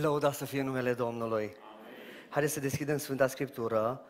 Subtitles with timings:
[0.00, 1.56] Lăuda să fie numele Domnului.
[2.28, 4.04] Haideți să deschidem Sfânta Scriptură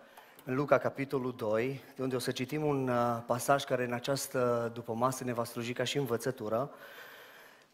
[0.45, 4.71] în Luca, capitolul 2, de unde o să citim un uh, pasaj care în această
[4.75, 6.71] după masă ne va sluji ca și învățătură.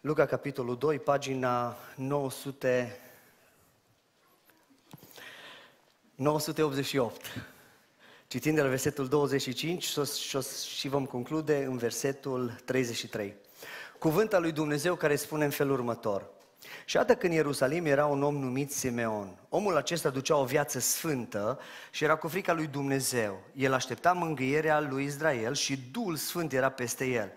[0.01, 3.01] Luca, capitolul 2, pagina 900,
[6.15, 7.21] 988.
[8.27, 9.97] Citind de la versetul 25
[10.67, 13.35] și vom conclude în versetul 33.
[13.99, 16.27] Cuvântul lui Dumnezeu care spune în felul următor–
[16.85, 19.40] și iată că în Ierusalim era un om numit Simeon.
[19.53, 21.59] Omul acesta ducea o viață sfântă
[21.91, 23.41] și era cu frica lui Dumnezeu.
[23.55, 27.33] El aștepta mângâierea lui Israel și Duhul Sfânt era peste el.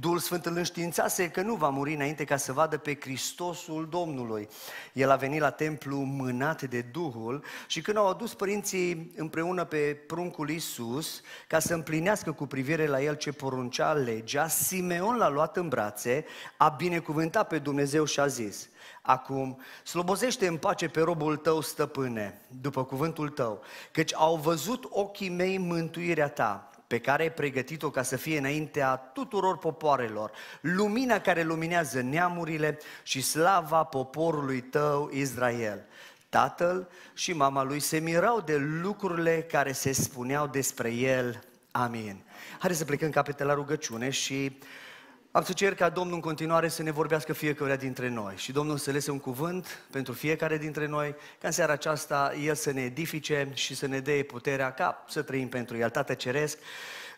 [0.00, 4.48] Duhul Sfânt îl înștiințase că nu va muri înainte ca să vadă pe Hristosul Domnului.
[4.92, 9.96] El a venit la templu mânat de Duhul și când au adus părinții împreună pe
[10.06, 15.56] pruncul Isus ca să împlinească cu privire la el ce poruncea legea, Simeon l-a luat
[15.56, 16.24] în brațe,
[16.56, 18.68] a binecuvântat pe Dumnezeu și a zis,
[19.08, 25.28] acum, slobozește în pace pe robul tău, stăpâne, după cuvântul tău, căci au văzut ochii
[25.28, 31.42] mei mântuirea ta, pe care ai pregătit-o ca să fie înaintea tuturor popoarelor, lumina care
[31.42, 35.84] luminează neamurile și slava poporului tău, Israel.
[36.28, 41.42] Tatăl și mama lui se mirau de lucrurile care se spuneau despre el.
[41.70, 42.16] Amin.
[42.58, 44.58] Haideți să plecăm capete la rugăciune și
[45.30, 48.76] am să cer ca Domnul în continuare să ne vorbească fiecare dintre noi și Domnul
[48.76, 52.82] să lese un cuvânt pentru fiecare dintre noi, ca în seara aceasta El să ne
[52.82, 55.90] edifice și să ne dea puterea ca să trăim pentru El.
[55.90, 56.58] Tată Ceresc,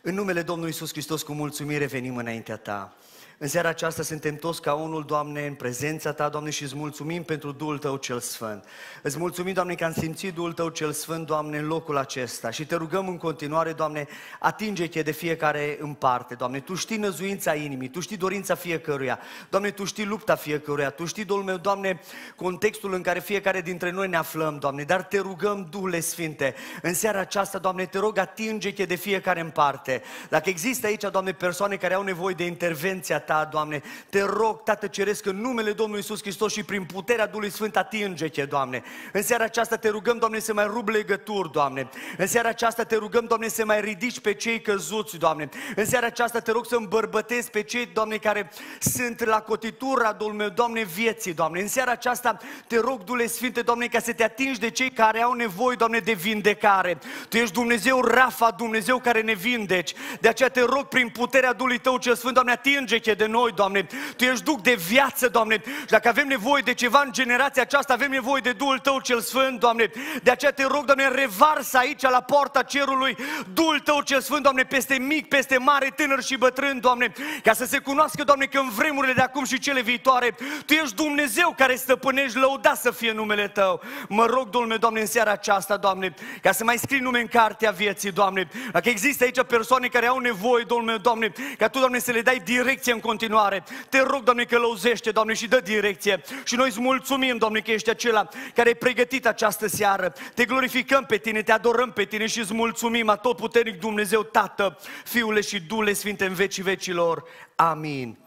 [0.03, 2.95] în numele Domnului Isus Hristos cu mulțumire venim înaintea Ta.
[3.43, 7.23] În seara aceasta suntem toți ca unul, Doamne, în prezența Ta, Doamne, și îți mulțumim
[7.23, 8.65] pentru Duhul Tău cel Sfânt.
[9.03, 12.67] Îți mulțumim, Doamne, că am simțit Duhul Tău cel Sfânt, Doamne, în locul acesta și
[12.67, 14.07] te rugăm în continuare, Doamne,
[14.39, 16.61] atinge-te de fiecare în parte, Doamne.
[16.61, 19.19] Tu știi năzuința inimii, Tu știi dorința fiecăruia,
[19.51, 22.01] Doamne, Tu știi lupta fiecăruia, Tu știi, Domnul meu, Doamne,
[22.37, 26.95] contextul în care fiecare dintre noi ne aflăm, Doamne, dar te rugăm, Duhule Sfinte, în
[26.95, 30.03] seara aceasta, Doamne, te rog, atinge-te de fiecare în parte.
[30.29, 33.83] Dacă există aici, Doamne, persoane care au nevoie de intervenția Ta, Doamne.
[34.09, 38.45] Te rog, Tată Ceresc, în numele Domnului Isus Hristos și prin puterea Duhului Sfânt atinge-te,
[38.45, 38.83] Doamne.
[39.13, 41.89] În seara aceasta te rugăm, Doamne, să mai rub legături, Doamne.
[42.17, 45.49] În seara aceasta te rugăm, Doamne, să mai ridici pe cei căzuți, Doamne.
[45.77, 50.37] În seara aceasta te rog să îmbărbătezi pe cei, Doamne, care sunt la cotitura, Domnul
[50.37, 51.61] meu, Doamne, vieții, Doamne.
[51.61, 55.21] În seara aceasta te rog, Duhul Sfinte, Doamne, ca să te atingi de cei care
[55.23, 56.99] au nevoie, Doamne, de vindecare.
[57.29, 59.93] Tu ești Dumnezeu Rafa, Dumnezeu care ne vindeci.
[60.21, 63.87] De aceea te rog, prin puterea Duhului Tău cel Sfânt, Doamne, atinge-te de noi, Doamne.
[64.17, 65.63] Tu ești Duh de viață, Doamne.
[65.65, 69.21] Și dacă avem nevoie de ceva în generația aceasta, avem nevoie de Duhul Tău cel
[69.21, 69.91] Sfânt, Doamne.
[70.23, 73.17] De aceea te rog, Doamne, revarsă aici la poarta cerului
[73.53, 77.65] Duhul Tău cel Sfânt, Doamne, peste mic, peste mare, tânăr și bătrân, Doamne, ca să
[77.65, 81.75] se cunoască, Doamne, că în vremurile de acum și cele viitoare, Tu ești Dumnezeu care
[81.75, 83.83] stăpânești, lăuda să fie numele Tău.
[84.09, 87.71] Mă rog, Domnule, Doamne, în seara aceasta, Doamne, ca să mai scrii nume în cartea
[87.71, 88.49] vieții, Doamne.
[88.73, 92.41] Dacă există aici persoane care au nevoie, Domnule, Doamne, ca Tu, Doamne, să le dai
[92.45, 93.65] direcție în continuare.
[93.89, 96.23] Te rog, Doamne, că lăuzește, Doamne, și dă direcție.
[96.45, 100.13] Și noi îți mulțumim, Doamne, că ești acela care ai pregătit această seară.
[100.35, 104.23] Te glorificăm pe Tine, te adorăm pe Tine și îți mulțumim a tot puternic Dumnezeu,
[104.23, 107.25] Tată, Fiule și Dule Sfinte în vecii vecilor.
[107.55, 108.19] Amin.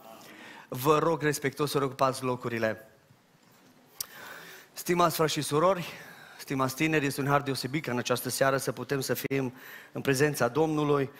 [0.68, 2.88] Vă rog respectos să ocupați locurile.
[4.72, 5.92] Stimați frați și surori,
[6.38, 9.54] stimați tineri, este un har deosebit ca în această seară să putem să fim
[9.92, 11.10] în prezența Domnului.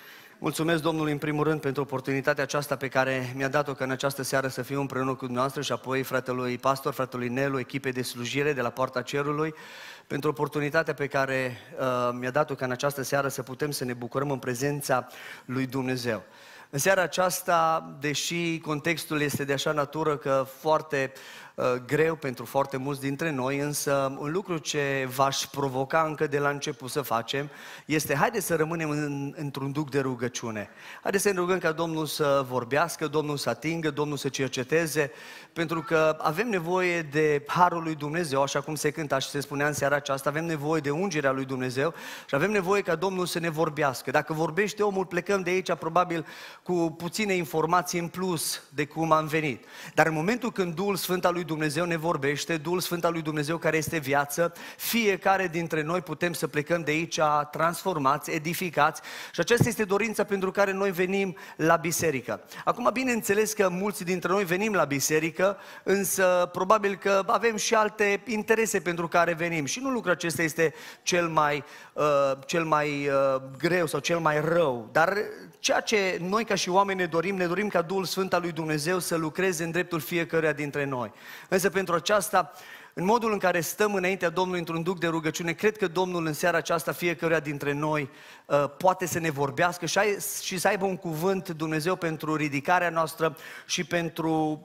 [0.45, 4.23] Mulțumesc Domnului în primul rând pentru oportunitatea aceasta pe care mi-a dat-o ca în această
[4.23, 8.53] seară să fiu împreună cu dumneavoastră și apoi fratelui pastor, fratelui Nelu, echipe de slujire
[8.53, 9.55] de la Poarta Cerului,
[10.07, 13.93] pentru oportunitatea pe care uh, mi-a dat-o ca în această seară să putem să ne
[13.93, 15.07] bucurăm în prezența
[15.45, 16.23] lui Dumnezeu.
[16.71, 21.13] În seara aceasta, deși contextul este de așa natură că foarte
[21.55, 26.39] uh, greu pentru foarte mulți dintre noi, însă un lucru ce v-aș provoca încă de
[26.39, 27.51] la început să facem
[27.87, 30.71] este haideți să rămânem în, într-un duc de rugăciune.
[31.03, 35.13] Haideți să ne rugăm ca Domnul să vorbească, Domnul să atingă, Domnul să cerceteze,
[35.53, 39.67] pentru că avem nevoie de Harul lui Dumnezeu, așa cum se cânta și se spunea
[39.67, 41.95] în seara aceasta, avem nevoie de ungerea lui Dumnezeu
[42.29, 44.11] și avem nevoie ca Domnul să ne vorbească.
[44.11, 46.27] Dacă vorbește omul, plecăm de aici probabil
[46.63, 49.65] cu puține informații în plus de cum am venit.
[49.95, 53.23] Dar în momentul când Duhul Sfânt al lui Dumnezeu ne vorbește, Duhul Sfânt al lui
[53.23, 57.21] Dumnezeu care este viață, fiecare dintre noi putem să plecăm de aici
[57.51, 59.01] transformați, edificați
[59.33, 62.41] și aceasta este dorința pentru care noi venim la biserică.
[62.65, 68.23] Acum, bineînțeles că mulți dintre noi venim la biserică, însă probabil că avem și alte
[68.27, 73.43] interese pentru care venim și nu lucrul acesta este cel mai, uh, cel mai uh,
[73.59, 75.17] greu sau cel mai rău, dar
[75.59, 78.53] ceea ce noi ca și oameni ne dorim, ne dorim ca Duhul Sfânt al lui
[78.53, 81.13] Dumnezeu să lucreze în dreptul fiecăruia dintre noi.
[81.49, 82.53] Însă pentru aceasta
[82.97, 86.33] în modul în care stăm înaintea Domnului într-un duc de rugăciune, cred că Domnul în
[86.33, 88.11] seara aceasta, fiecăruia dintre noi,
[88.47, 89.87] uh, poate să ne vorbească
[90.43, 93.37] și să aibă un cuvânt Dumnezeu pentru ridicarea noastră
[93.67, 94.61] și pentru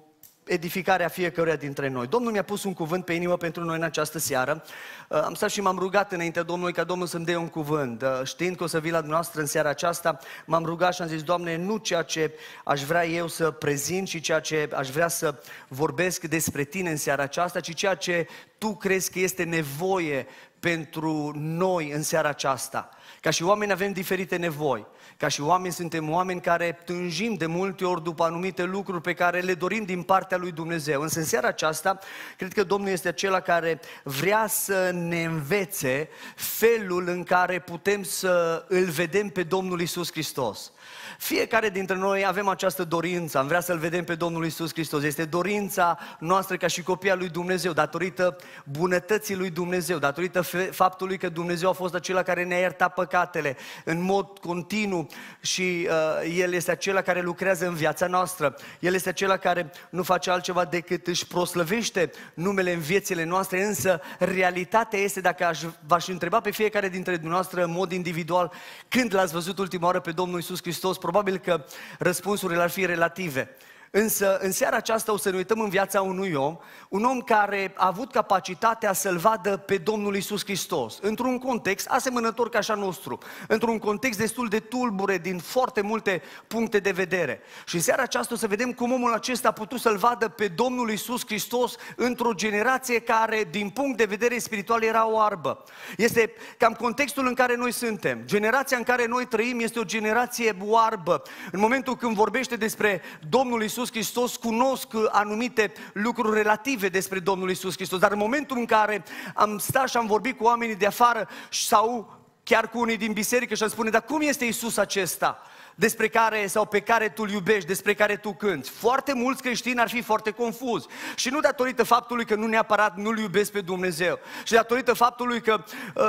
[0.49, 2.07] edificarea fiecăruia dintre noi.
[2.07, 4.63] Domnul mi-a pus un cuvânt pe inimă pentru noi în această seară.
[5.07, 8.01] Uh, am stat și m-am rugat înaintea Domnului ca Domnul să-mi dea un cuvânt.
[8.01, 11.07] Uh, știind că o să vii la dumneavoastră în seara aceasta, m-am rugat și am
[11.07, 12.31] zis, Doamne, nu ceea ce
[12.63, 16.97] aș vrea eu să prezint și ceea ce aș vrea să vorbesc despre Tine în
[16.97, 20.27] seara aceasta, ci ceea ce Tu crezi că este nevoie
[20.59, 22.89] pentru noi în seara aceasta.
[23.21, 24.87] Ca și oameni avem diferite nevoi.
[25.19, 29.39] Ca și oameni suntem oameni care tânjim de multe ori după anumite lucruri pe care
[29.39, 31.01] le dorim din partea lui Dumnezeu.
[31.01, 31.99] Însă în seara aceasta,
[32.37, 38.65] cred că Domnul este acela care vrea să ne învețe felul în care putem să
[38.67, 40.71] îl vedem pe Domnul Isus Hristos.
[41.19, 45.03] Fiecare dintre noi avem această dorință, am vrea să-L vedem pe Domnul Isus Hristos.
[45.03, 51.29] Este dorința noastră ca și copia lui Dumnezeu, datorită bunătății lui Dumnezeu, datorită faptului că
[51.29, 55.07] Dumnezeu a fost acela care ne-a iertat păcatele în mod continuu
[55.41, 58.55] și uh, El este acela care lucrează în viața noastră.
[58.79, 64.01] El este acela care nu face altceva decât își proslăvește numele în viețile noastre, însă
[64.19, 68.51] realitatea este, dacă aș, v-aș întreba pe fiecare dintre dumneavoastră în mod individual,
[68.87, 71.65] când l-ați văzut ultima oară pe Domnul Isus Hristos, probabil că
[71.99, 73.49] răspunsurile ar fi relative.
[73.91, 76.57] Însă, în seara aceasta o să ne uităm în viața unui om,
[76.89, 82.49] un om care a avut capacitatea să-L vadă pe Domnul Isus Hristos, într-un context asemănător
[82.49, 87.41] ca așa nostru, într-un context destul de tulbure din foarte multe puncte de vedere.
[87.65, 90.47] Și în seara aceasta o să vedem cum omul acesta a putut să-L vadă pe
[90.47, 95.63] Domnul Isus Hristos într-o generație care, din punct de vedere spiritual, era oarbă.
[95.97, 98.21] Este cam contextul în care noi suntem.
[98.25, 101.21] Generația în care noi trăim este o generație oarbă.
[101.51, 107.49] În momentul când vorbește despre Domnul Isus Iisus Hristos cunosc anumite lucruri relative despre Domnul
[107.49, 109.03] Iisus Hristos, dar în momentul în care
[109.35, 113.55] am stat și am vorbit cu oamenii de afară sau chiar cu unii din biserică
[113.55, 115.41] și am spune, dar cum este Iisus acesta?
[115.79, 118.69] Despre care sau pe care tu îl iubești, despre care tu cânți.
[118.69, 120.87] Foarte mulți creștini ar fi foarte confuzi.
[121.15, 125.63] Și nu datorită faptului că nu neapărat nu-L iubesc pe Dumnezeu, și datorită faptului că
[125.95, 126.03] uh,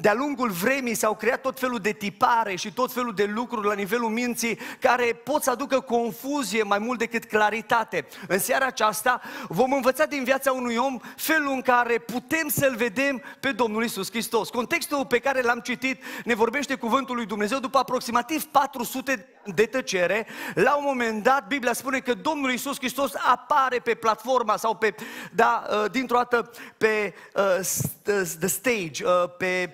[0.00, 3.74] de-a lungul vremii s-au creat tot felul de tipare și tot felul de lucruri la
[3.74, 8.06] nivelul minții care pot să aducă confuzie mai mult decât claritate.
[8.28, 13.22] În seara aceasta vom învăța din viața unui om felul în care putem să-L vedem
[13.40, 14.48] pe Domnul Isus Hristos.
[14.48, 19.09] Contextul pe care l-am citit ne vorbește cuvântul lui Dumnezeu după aproximativ 400
[19.44, 24.56] de tăcere, la un moment dat Biblia spune că Domnul Isus Hristos apare pe platforma
[24.56, 24.94] sau pe,
[25.32, 29.70] da, uh, dintr-o dată pe uh, the stage, uh, pe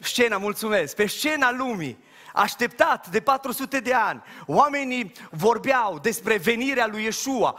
[0.00, 4.22] scena, mulțumesc, pe scena lumii așteptat de 400 de ani.
[4.46, 7.58] Oamenii vorbeau despre venirea lui Iesua.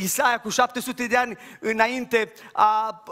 [0.00, 3.02] Isaia cu 700 de ani înainte a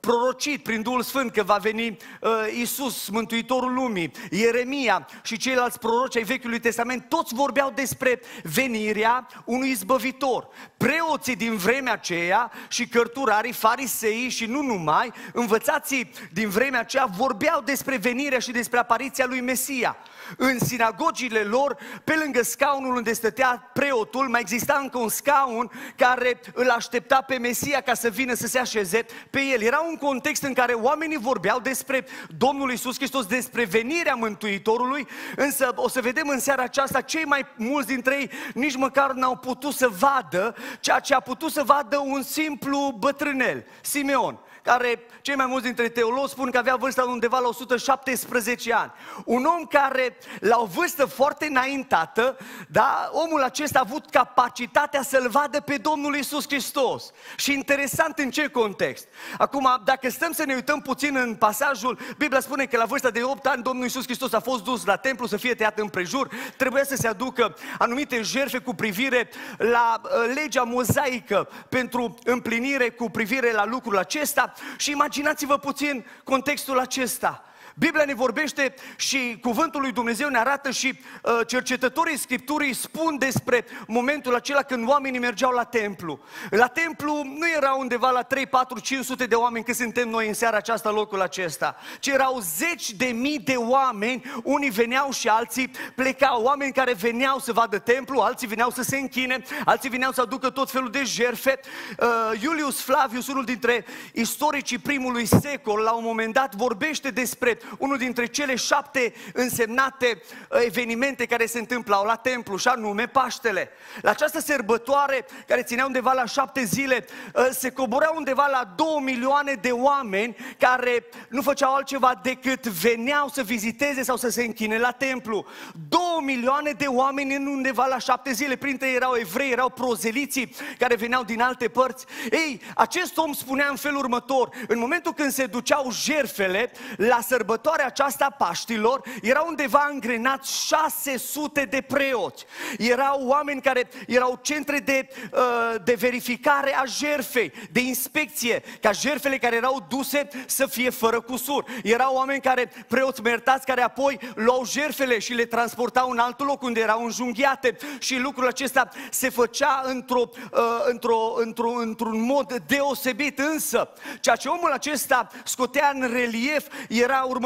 [0.00, 2.30] prorocit prin Duhul Sfânt că va veni uh,
[2.60, 9.70] Isus, Mântuitorul lumii, Ieremia și ceilalți proroci ai Vechiului Testament, toți vorbeau despre venirea unui
[9.70, 10.48] izbăvitor.
[10.76, 17.60] Preoții din vremea aceea și cărturarii, farisei și nu numai, învățații din vremea aceea vorbeau
[17.60, 19.96] despre venirea și despre apariția lui Mesia.
[20.36, 26.40] În sinagogile lor, pe lângă scaunul unde stătea preotul, mai exista încă un scaun care
[26.54, 29.62] îl aștepta pe Mesia ca să vină să se așeze pe el.
[29.62, 32.06] Era un context în care oamenii vorbeau despre
[32.36, 35.06] Domnul Isus Hristos, despre venirea Mântuitorului,
[35.36, 39.36] însă o să vedem în seara aceasta, cei mai mulți dintre ei nici măcar n-au
[39.36, 45.34] putut să vadă ceea ce a putut să vadă un simplu bătrânel, Simeon care cei
[45.34, 48.92] mai mulți dintre teologi spun că avea vârsta undeva la 117 ani.
[49.24, 52.36] Un om care la o vârstă foarte înaintată,
[52.68, 57.10] da, omul acesta a avut capacitatea să-L vadă pe Domnul Isus Hristos.
[57.36, 59.08] Și interesant în ce context.
[59.38, 63.22] Acum, dacă stăm să ne uităm puțin în pasajul, Biblia spune că la vârsta de
[63.22, 66.28] 8 ani Domnul Isus Hristos a fost dus la templu să fie tăiat în prejur,
[66.56, 73.10] trebuia să se aducă anumite jerfe cu privire la uh, legea mozaică pentru împlinire cu
[73.10, 77.44] privire la lucrul acesta și imaginați-vă puțin contextul acesta.
[77.80, 83.64] Biblia ne vorbește și cuvântul lui Dumnezeu ne arată și uh, cercetătorii Scripturii spun despre
[83.86, 86.20] momentul acela când oamenii mergeau la templu.
[86.50, 90.34] La templu nu era undeva la 3, 4, 500 de oameni cât suntem noi în
[90.34, 95.70] seara aceasta, locul acesta, ci erau zeci de mii de oameni, unii veneau și alții
[95.94, 100.20] plecau, oameni care veneau să vadă templu, alții veneau să se închine, alții veneau să
[100.20, 101.60] aducă tot felul de jerfe.
[101.98, 107.96] Uh, Iulius Flavius, unul dintre istoricii primului secol, la un moment dat vorbește despre unul
[107.96, 113.70] dintre cele șapte însemnate uh, evenimente care se întâmplau la templu, și anume Paștele.
[114.00, 119.00] La această sărbătoare, care ținea undeva la șapte zile, uh, se coborea undeva la două
[119.00, 124.78] milioane de oameni care nu făceau altceva decât veneau să viziteze sau să se închine
[124.78, 125.46] la templu.
[125.88, 130.54] Două milioane de oameni în undeva la șapte zile, printre ei erau evrei, erau prozeliții
[130.78, 132.06] care veneau din alte părți.
[132.30, 137.20] Ei, acest om spunea în felul următor, în momentul când se duceau jerfele, la
[137.50, 142.44] sărbătoarea aceasta Paștilor, erau undeva îngrenați 600 de preoți.
[142.78, 149.38] Erau oameni care erau centre de, uh, de verificare a jerfei, de inspecție, ca jerfele
[149.38, 151.64] care erau duse să fie fără cusur.
[151.82, 156.62] Erau oameni care, preoți mertați, care apoi luau jerfele și le transportau în alt loc
[156.62, 163.38] unde erau înjunghiate și lucrul acesta se făcea într-o, uh, într-o, într-o, într-un mod deosebit,
[163.38, 167.38] însă ceea ce omul acesta scotea în relief era următorul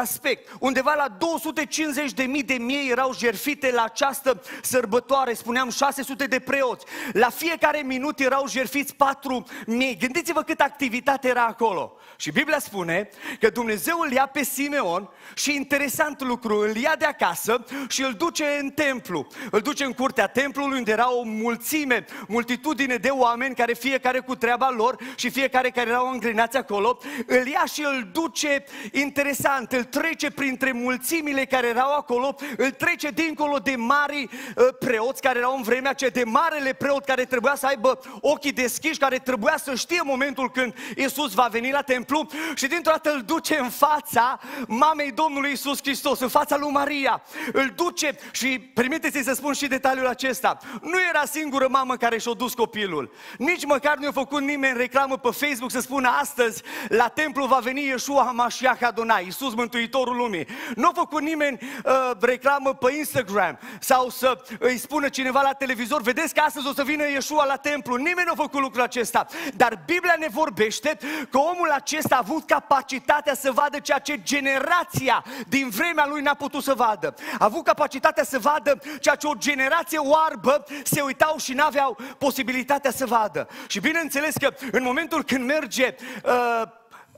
[0.00, 0.48] aspect.
[0.58, 6.38] Undeva la 250 de mii de miei erau jerfite la această sărbătoare, spuneam 600 de
[6.38, 6.86] preoți.
[7.12, 9.96] La fiecare minut erau jerfiți 4 mii.
[9.96, 11.96] Gândiți-vă cât activitate era acolo.
[12.16, 13.08] Și Biblia spune
[13.40, 18.12] că Dumnezeu îl ia pe Simeon și interesant lucru, îl ia de acasă și îl
[18.12, 19.26] duce în templu.
[19.50, 24.34] Îl duce în curtea templului unde era o mulțime, multitudine de oameni care fiecare cu
[24.36, 26.98] treaba lor și fiecare care erau îngrinați acolo.
[27.26, 29.40] Îl ia și îl duce interesant,
[29.72, 35.38] îl trece printre mulțimile care erau acolo, îl trece dincolo de mari uh, preoți care
[35.38, 39.56] erau în vremea aceea, de marele preot care trebuia să aibă ochii deschiși, care trebuia
[39.56, 43.70] să știe momentul când Isus va veni la templu și dintr-o dată îl duce în
[43.70, 47.22] fața mamei Domnului Isus Hristos, în fața lui Maria.
[47.52, 50.58] Îl duce și permiteți să spun și detaliul acesta.
[50.82, 53.12] Nu era singură mamă care și-a dus copilul.
[53.38, 57.58] Nici măcar nu a făcut nimeni reclamă pe Facebook să spună astăzi la templu va
[57.62, 60.46] veni Yeshua HaMashiach Adonai, Iisus Mântuitorul lumii.
[60.74, 66.02] Nu a făcut nimeni uh, reclamă pe Instagram sau să îi spună cineva la televizor,
[66.02, 67.96] vedeți că astăzi o să vină Yeshua la templu.
[67.96, 69.26] Nimeni nu a făcut lucrul acesta.
[69.54, 70.98] Dar Biblia ne vorbește
[71.30, 76.34] că omul acesta a avut capacitatea să vadă ceea ce generația din vremea lui n-a
[76.34, 77.14] putut să vadă.
[77.38, 82.90] A avut capacitatea să vadă ceea ce o generație oarbă se uitau și n-aveau posibilitatea
[82.90, 83.48] să vadă.
[83.66, 86.62] Și bineînțeles că în momentul când merge uh,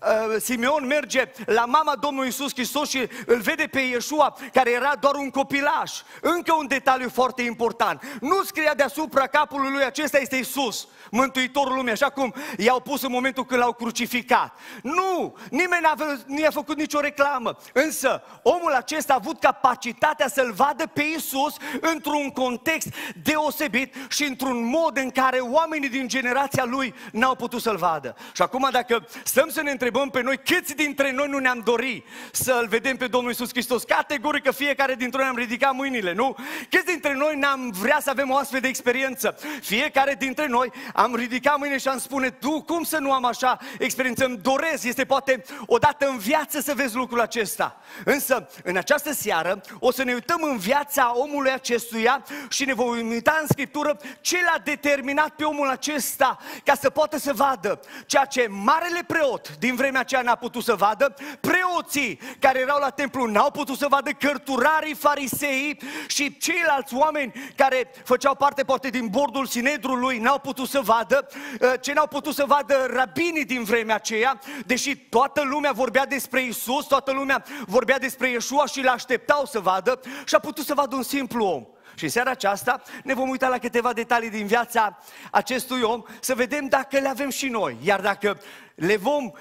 [0.04, 4.92] uh, Simeon merge la mama Domnului Isus Hristos și îl vede pe Iesua, care era
[5.00, 5.92] doar un copilaș.
[6.20, 8.18] Încă un detaliu foarte important.
[8.20, 13.10] Nu scria deasupra capului lui, acesta este Isus, Mântuitorul lumii, așa cum i-au pus în
[13.10, 14.58] momentul când l-au crucificat.
[14.82, 15.86] Nu, nimeni
[16.26, 17.56] nu i-a făcut nicio reclamă.
[17.72, 22.88] Însă, omul acesta a avut capacitatea să-l vadă pe Isus într-un context
[23.22, 28.16] deosebit și într-un mod în care oamenii din generația lui n-au putut să-l vadă.
[28.32, 31.60] Și acum, dacă stăm să ne întrebăm întrebăm pe noi câți dintre noi nu ne-am
[31.64, 33.82] dori să-L vedem pe Domnul Isus Hristos.
[33.82, 36.36] Categoric că fiecare dintre noi am ridicat mâinile, nu?
[36.70, 39.38] Câți dintre noi n-am vrea să avem o astfel de experiență?
[39.60, 43.58] Fiecare dintre noi am ridicat mâinile și am spune, tu cum să nu am așa
[43.78, 44.24] experiență?
[44.24, 47.80] Îmi doresc, este poate odată în viață să vezi lucrul acesta.
[48.04, 53.08] Însă, în această seară, o să ne uităm în viața omului acestuia și ne vom
[53.08, 58.24] uita în Scriptură ce l-a determinat pe omul acesta ca să poată să vadă ceea
[58.24, 63.26] ce marele preot din vremea aceea n-a putut să vadă, preoții care erau la templu
[63.26, 69.46] n-au putut să vadă, cărturarii, farisei și ceilalți oameni care făceau parte poate din bordul
[69.46, 71.28] sinedrului n-au putut să vadă,
[71.60, 76.42] uh, ce n-au putut să vadă rabinii din vremea aceea, deși toată lumea vorbea despre
[76.42, 80.96] Isus, toată lumea vorbea despre Iesua și l-așteptau să vadă și a putut să vadă
[80.96, 81.64] un simplu om.
[81.94, 84.98] Și în seara aceasta ne vom uita la câteva detalii din viața
[85.30, 87.76] acestui om, să vedem dacă le avem și noi.
[87.82, 88.40] Iar dacă
[88.74, 89.32] le vom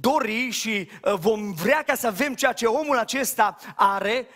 [0.00, 4.26] dori și uh, vom vrea ca să avem ceea ce omul acesta are,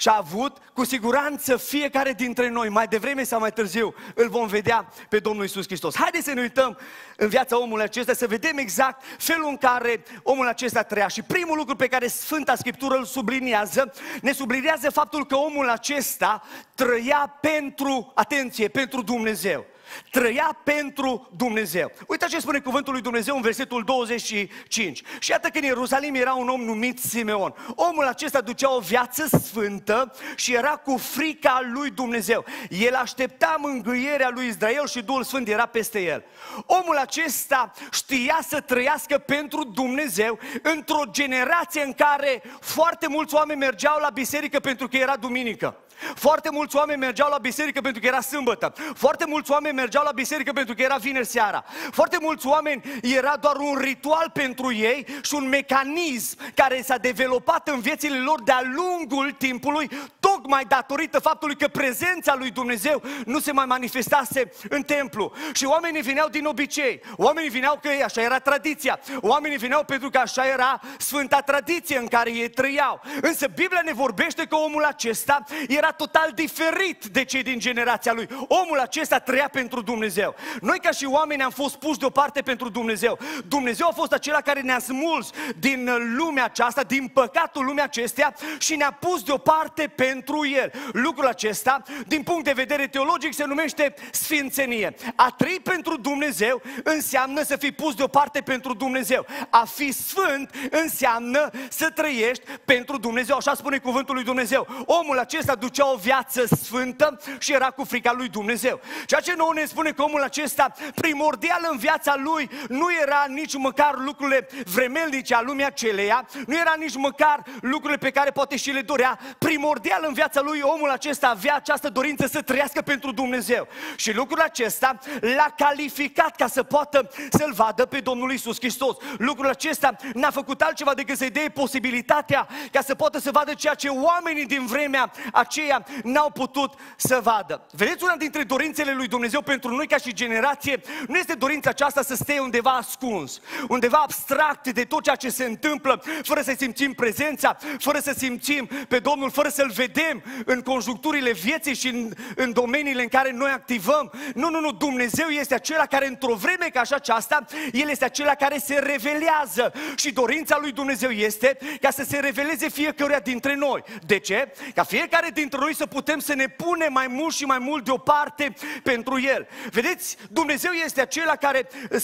[0.00, 4.46] și a avut, cu siguranță fiecare dintre noi, mai devreme sau mai târziu, îl vom
[4.46, 5.96] vedea pe Domnul Isus Hristos.
[5.96, 6.78] Haideți să ne uităm
[7.16, 11.08] în viața omului acesta, să vedem exact felul în care omul acesta trăia.
[11.08, 13.92] Și primul lucru pe care Sfânta Scriptură îl subliniază,
[14.22, 16.42] ne subliniază faptul că omul acesta
[16.74, 19.66] trăia pentru, atenție, pentru Dumnezeu.
[20.10, 21.92] Trăia pentru Dumnezeu.
[22.06, 25.02] Uite ce spune cuvântul lui Dumnezeu în versetul 25.
[25.18, 27.54] Și iată că în Ierusalim era un om numit Simeon.
[27.74, 32.44] Omul acesta ducea o viață sfântă și era cu frica lui Dumnezeu.
[32.68, 36.24] El aștepta mângâierea lui Israel și Duhul Sfânt era peste el.
[36.66, 43.98] Omul acesta știa să trăiască pentru Dumnezeu într-o generație în care foarte mulți oameni mergeau
[44.00, 45.76] la biserică pentru că era duminică.
[46.14, 48.72] Foarte mulți oameni mergeau la biserică pentru că era sâmbătă.
[48.94, 51.64] Foarte mulți oameni mergeau la biserică pentru că era vineri seara.
[51.90, 57.68] Foarte mulți oameni era doar un ritual pentru ei și un mecanism care s-a dezvoltat
[57.68, 63.52] în viețile lor de-a lungul timpului, tocmai datorită faptului că prezența lui Dumnezeu nu se
[63.52, 65.32] mai manifestase în templu.
[65.52, 70.18] Și oamenii vineau din obicei, oamenii vineau că așa era tradiția, oamenii vineau pentru că
[70.18, 73.00] așa era sfânta tradiție în care ei trăiau.
[73.20, 78.28] Însă Biblia ne vorbește că omul acesta era total diferit de cei din generația lui.
[78.48, 80.34] Omul acesta trăia pentru Dumnezeu.
[80.60, 83.18] Noi ca și oameni am fost puși deoparte pentru Dumnezeu.
[83.46, 88.76] Dumnezeu a fost acela care ne-a smuls din lumea aceasta, din păcatul lumea acestea și
[88.76, 90.72] ne-a pus deoparte pentru El.
[90.92, 94.94] Lucrul acesta, din punct de vedere teologic, se numește sfințenie.
[95.16, 99.26] A trăi pentru Dumnezeu înseamnă să fii pus deoparte pentru Dumnezeu.
[99.50, 103.36] A fi sfânt înseamnă să trăiești pentru Dumnezeu.
[103.36, 104.66] Așa spune cuvântul lui Dumnezeu.
[104.86, 108.80] Omul acesta ducea o viață sfântă și era cu frica lui Dumnezeu.
[109.06, 113.54] Ceea ce nouă ne spune că omul acesta primordial în viața lui nu era nici
[113.54, 118.70] măcar lucrurile vremelnice a lumii aceleia, nu era nici măcar lucrurile pe care poate și
[118.70, 119.18] le dorea.
[119.38, 123.68] Primordial în viața lui omul acesta avea această dorință să trăiască pentru Dumnezeu.
[123.96, 128.96] Și lucrul acesta l-a calificat ca să poată să-L vadă pe Domnul Isus Hristos.
[129.18, 133.74] Lucrul acesta n-a făcut altceva decât să-i dea posibilitatea ca să poată să vadă ceea
[133.74, 137.66] ce oamenii din vremea aceea n-au putut să vadă.
[137.70, 142.02] Vedeți, una dintre dorințele lui Dumnezeu pentru noi ca și generație nu este dorința aceasta
[142.02, 146.92] să stea undeva ascuns, undeva abstract de tot ceea ce se întâmplă, fără să simțim
[146.92, 152.52] prezența, fără să simțim pe Domnul, fără să-L vedem în conjuncturile vieții și în, în
[152.52, 154.12] domeniile în care noi activăm.
[154.34, 158.34] Nu, nu, nu, Dumnezeu este acela care într-o vreme ca așa aceasta, El este acela
[158.34, 163.82] care se revelează și dorința lui Dumnezeu este ca să se reveleze fiecăruia dintre noi.
[164.06, 164.52] De ce?
[164.74, 168.54] Ca fiecare dintre noi să putem să ne punem mai mult și mai mult deoparte
[168.82, 169.29] pentru El.
[169.70, 172.00] Vedeți, Dumnezeu este acela care uh,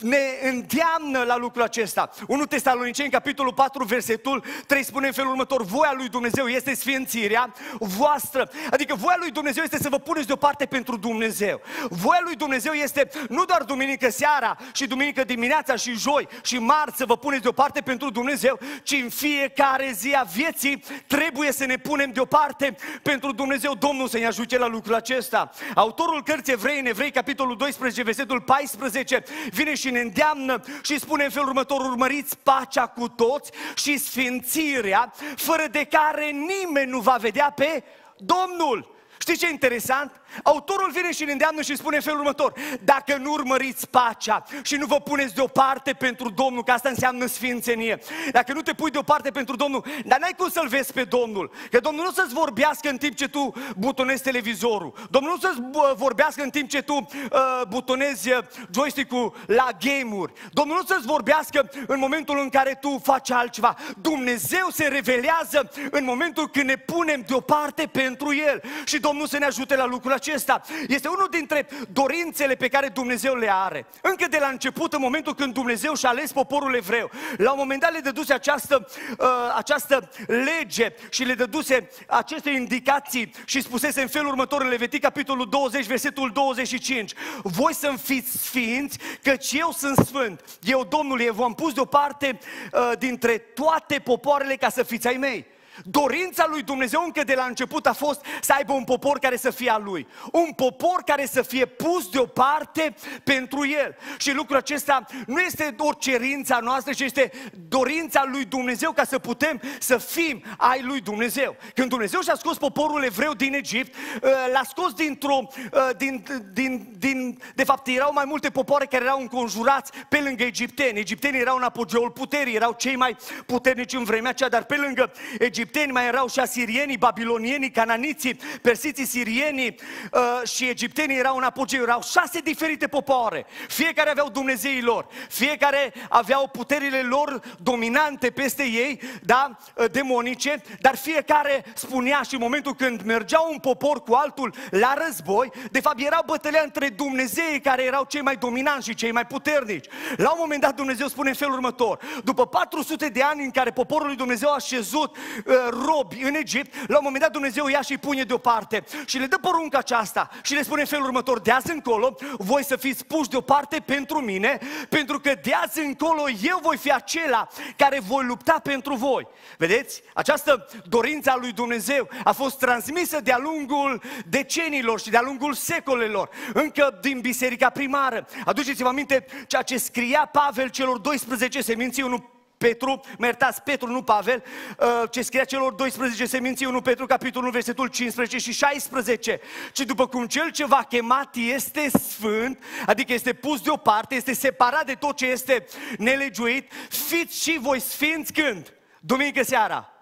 [0.00, 2.10] ne îndeamnă la lucrul acesta.
[2.26, 7.52] 1 Tesaloniceni, capitolul 4, versetul 3 spune în felul următor, voia lui Dumnezeu este sfințirea
[7.78, 8.50] voastră.
[8.70, 11.60] Adică voia lui Dumnezeu este să vă puneți deoparte pentru Dumnezeu.
[11.88, 16.96] Voia lui Dumnezeu este nu doar duminică seara și duminică dimineața și joi și marți
[16.96, 21.76] să vă puneți deoparte pentru Dumnezeu, ci în fiecare zi a vieții trebuie să ne
[21.76, 23.74] punem deoparte pentru Dumnezeu.
[23.74, 25.50] Domnul să ne ajute la lucrul acesta.
[25.74, 31.24] Autorul cărții Evrei, în Evrei, capitolul 12, versetul 14, vine și ne îndeamnă și spune
[31.24, 37.16] în felul următor, urmăriți pacea cu toți și sfințirea, fără de care nimeni nu va
[37.20, 37.82] vedea pe
[38.16, 38.94] Domnul.
[39.18, 40.12] Știți ce e interesant?
[40.42, 44.76] Autorul vine și ne îndeamnă și spune în felul următor, dacă nu urmăriți pacea și
[44.76, 47.98] nu vă puneți deoparte pentru Domnul, că asta înseamnă sfințenie,
[48.32, 51.80] dacă nu te pui deoparte pentru Domnul, dar n-ai cum să-L vezi pe Domnul, că
[51.80, 55.60] Domnul nu să-ți vorbească în timp ce tu butonezi televizorul, Domnul nu să-ți
[55.96, 58.38] vorbească în timp ce tu uh, butonezi uh,
[58.74, 64.66] joystick-ul la game-uri, Domnul nu să-ți vorbească în momentul în care tu faci altceva, Dumnezeu
[64.72, 68.62] se revelează în momentul când ne punem deoparte pentru El.
[68.84, 70.60] Și Domnul să ne ajute la lucrul acesta.
[70.88, 73.86] Este unul dintre dorințele pe care Dumnezeu le are.
[74.02, 77.80] Încă de la început, în momentul când Dumnezeu și-a ales poporul evreu, la un moment
[77.80, 79.26] dat le dăduse această, uh,
[79.56, 85.48] această lege și le dăduse aceste indicații și spusese în felul următor în Levitic, capitolul
[85.48, 87.12] 20, versetul 25.
[87.42, 90.58] Voi să-mi fiți sfinți, căci eu sunt sfânt.
[90.62, 92.38] Eu, Domnul, eu v-am pus deoparte
[92.72, 95.46] uh, dintre toate popoarele ca să fiți ai mei.
[95.84, 99.50] Dorința lui Dumnezeu încă de la început a fost să aibă un popor care să
[99.50, 100.06] fie al lui.
[100.32, 103.96] Un popor care să fie pus deoparte pentru el.
[104.18, 107.30] Și lucrul acesta nu este o cerința noastră, ci este
[107.68, 111.56] dorința lui Dumnezeu ca să putem să fim ai lui Dumnezeu.
[111.74, 116.94] Când Dumnezeu și-a scos poporul evreu din Egipt, uh, l-a scos dintr-o, uh, din, din,
[116.98, 120.98] din, de fapt erau mai multe popoare care erau înconjurați pe lângă egipteni.
[120.98, 125.12] Egiptenii erau în apogeul puterii, erau cei mai puternici în vremea aceea, dar pe lângă
[125.38, 129.74] Egipt egipteni, mai erau și asirienii, babilonienii, cananiții, persiții, sirienii
[130.12, 131.82] uh, și egiptenii erau în apogeu.
[131.82, 133.46] Erau șase diferite popoare.
[133.68, 135.06] Fiecare aveau Dumnezeii lor.
[135.28, 142.40] Fiecare aveau puterile lor dominante peste ei, da, uh, demonice, dar fiecare spunea și în
[142.40, 147.60] momentul când mergea un popor cu altul la război, de fapt era bătălia între Dumnezeii
[147.60, 149.86] care erau cei mai dominanți și cei mai puternici.
[150.16, 153.70] La un moment dat Dumnezeu spune în felul următor, după 400 de ani în care
[153.70, 157.80] poporul lui Dumnezeu a șezut uh, robi în Egipt, la un moment dat Dumnezeu ia
[157.80, 161.40] și îi pune deoparte și le dă porunca aceasta și le spune în felul următor,
[161.40, 166.22] de azi încolo voi să fiți puși deoparte pentru mine, pentru că de azi încolo
[166.42, 169.26] eu voi fi acela care voi lupta pentru voi.
[169.58, 170.02] Vedeți?
[170.14, 176.28] Această dorință a lui Dumnezeu a fost transmisă de-a lungul decenilor și de-a lungul secolelor,
[176.54, 178.26] încă din biserica primară.
[178.44, 184.02] Aduceți-vă aminte ceea ce scria Pavel celor 12 seminții, unul Petru, mă iertați, Petru, nu
[184.02, 184.44] Pavel,
[184.78, 189.40] uh, ce scria celor 12 seminții, 1 Petru, capitolul 1, versetul 15 și 16,
[189.72, 194.86] ci după cum cel ce v-a chemat este sfânt, adică este pus deoparte, este separat
[194.86, 195.66] de tot ce este
[195.98, 198.72] nelegiuit, fiți și voi sfinți când?
[199.00, 199.92] Duminică seara.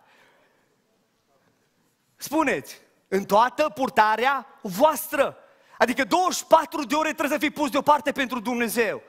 [2.17, 5.37] Spuneți, în toată purtarea voastră.
[5.79, 9.03] Adică 24 de ore trebuie să fii pus deoparte pentru Dumnezeu.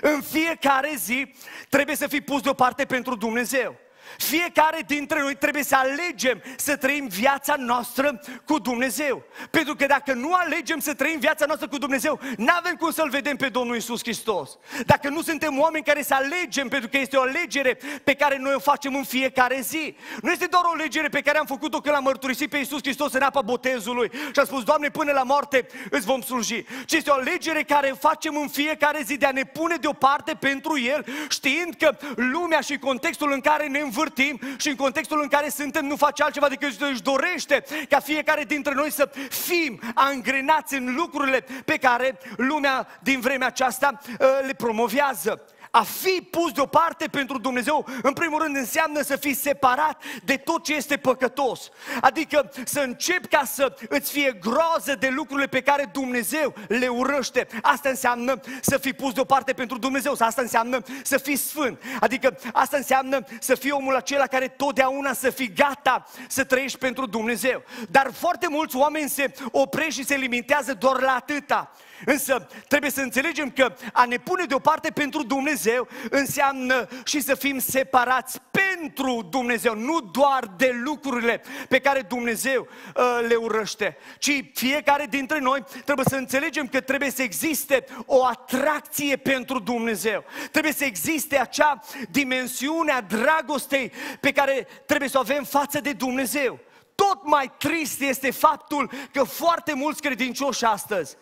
[0.00, 1.34] În fiecare zi
[1.68, 3.79] trebuie să fii pus deoparte pentru Dumnezeu.
[4.16, 9.22] Fiecare dintre noi trebuie să alegem să trăim viața noastră cu Dumnezeu.
[9.50, 13.08] Pentru că dacă nu alegem să trăim viața noastră cu Dumnezeu, nu avem cum să-L
[13.08, 14.58] vedem pe Domnul Isus Hristos.
[14.86, 18.54] Dacă nu suntem oameni care să alegem, pentru că este o alegere pe care noi
[18.54, 19.96] o facem în fiecare zi.
[20.22, 23.12] Nu este doar o alegere pe care am făcut-o când l-am mărturisit pe Isus Hristos
[23.12, 26.64] în apa botezului și am spus, Doamne, până la moarte îți vom sluji.
[26.84, 30.80] Ci este o alegere care facem în fiecare zi de a ne pune deoparte pentru
[30.80, 35.28] El, știind că lumea și contextul în care ne învățăm învârtim și în contextul în
[35.28, 40.74] care suntem nu face altceva decât își dorește ca fiecare dintre noi să fim angrenați
[40.74, 45.42] în lucrurile pe care lumea din vremea aceasta uh, le promovează.
[45.70, 50.64] A fi pus deoparte pentru Dumnezeu, în primul rând, înseamnă să fii separat de tot
[50.64, 51.68] ce este păcătos.
[52.00, 57.46] Adică să începi ca să îți fie groază de lucrurile pe care Dumnezeu le urăște.
[57.62, 60.14] Asta înseamnă să fii pus deoparte pentru Dumnezeu.
[60.18, 61.82] Asta înseamnă să fii sfânt.
[62.00, 67.06] Adică asta înseamnă să fii omul acela care totdeauna să fii gata să trăiești pentru
[67.06, 67.62] Dumnezeu.
[67.90, 71.70] Dar foarte mulți oameni se opresc și se limitează doar la atâta.
[72.04, 77.58] Însă trebuie să înțelegem că a ne pune deoparte pentru Dumnezeu înseamnă și să fim
[77.58, 85.06] separați pentru Dumnezeu, nu doar de lucrurile pe care Dumnezeu uh, le urăște, ci fiecare
[85.10, 90.24] dintre noi trebuie să înțelegem că trebuie să existe o atracție pentru Dumnezeu.
[90.50, 95.92] Trebuie să existe acea dimensiune a dragostei pe care trebuie să o avem față de
[95.92, 96.58] Dumnezeu.
[96.94, 101.16] Tot mai trist este faptul că foarte mulți credincioși astăzi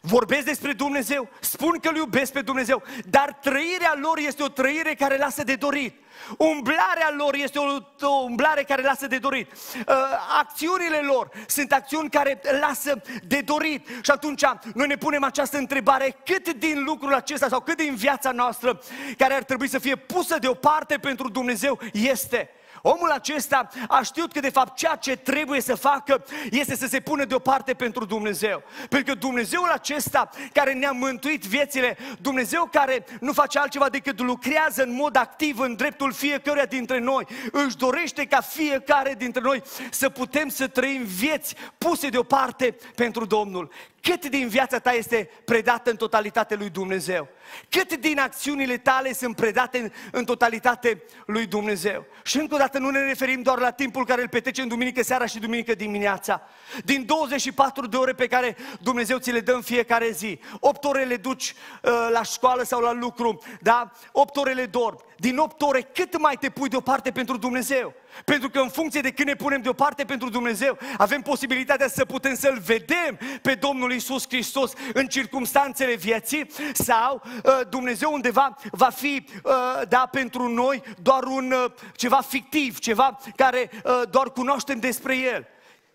[0.00, 4.94] vorbesc despre Dumnezeu, spun că îl iubesc pe Dumnezeu, dar trăirea lor este o trăire
[4.94, 6.04] care lasă de dorit.
[6.38, 7.64] Umblarea lor este o,
[8.00, 9.52] o umblare care lasă de dorit.
[9.52, 9.94] Uh,
[10.38, 13.88] acțiunile lor sunt acțiuni care lasă de dorit.
[13.88, 18.30] Și atunci noi ne punem această întrebare, cât din lucrul acesta sau cât din viața
[18.30, 18.80] noastră
[19.16, 22.50] care ar trebui să fie pusă deoparte pentru Dumnezeu este
[22.88, 27.00] Omul acesta a știut că de fapt ceea ce trebuie să facă este să se
[27.00, 28.62] pună deoparte pentru Dumnezeu.
[28.88, 34.82] Pentru că Dumnezeul acesta care ne-a mântuit viețile, Dumnezeu care nu face altceva decât lucrează
[34.82, 40.08] în mod activ în dreptul fiecăruia dintre noi, își dorește ca fiecare dintre noi să
[40.08, 43.70] putem să trăim vieți puse deoparte pentru Domnul.
[44.10, 47.28] Cât din viața ta este predată în totalitate lui Dumnezeu?
[47.68, 52.04] Cât din acțiunile tale sunt predate în, în totalitate lui Dumnezeu?
[52.22, 55.26] Și încă o dată nu ne referim doar la timpul care îl petrecem duminică seara
[55.26, 56.42] și duminică dimineața.
[56.84, 60.40] Din 24 de ore pe care Dumnezeu ți le dă în fiecare zi.
[60.60, 63.90] 8 ore le duci uh, la școală sau la lucru, da?
[64.12, 64.98] 8 ore le dormi.
[65.16, 67.94] Din 8 ore cât mai te pui deoparte pentru Dumnezeu?
[68.24, 72.34] Pentru că în funcție de când ne punem deoparte pentru Dumnezeu, avem posibilitatea să putem
[72.34, 79.26] să-L vedem pe Domnul Isus Hristos în circumstanțele vieții sau uh, Dumnezeu undeva va fi,
[79.42, 79.52] uh,
[79.88, 85.46] da, pentru noi doar un uh, ceva fictiv, ceva care uh, doar cunoaștem despre El.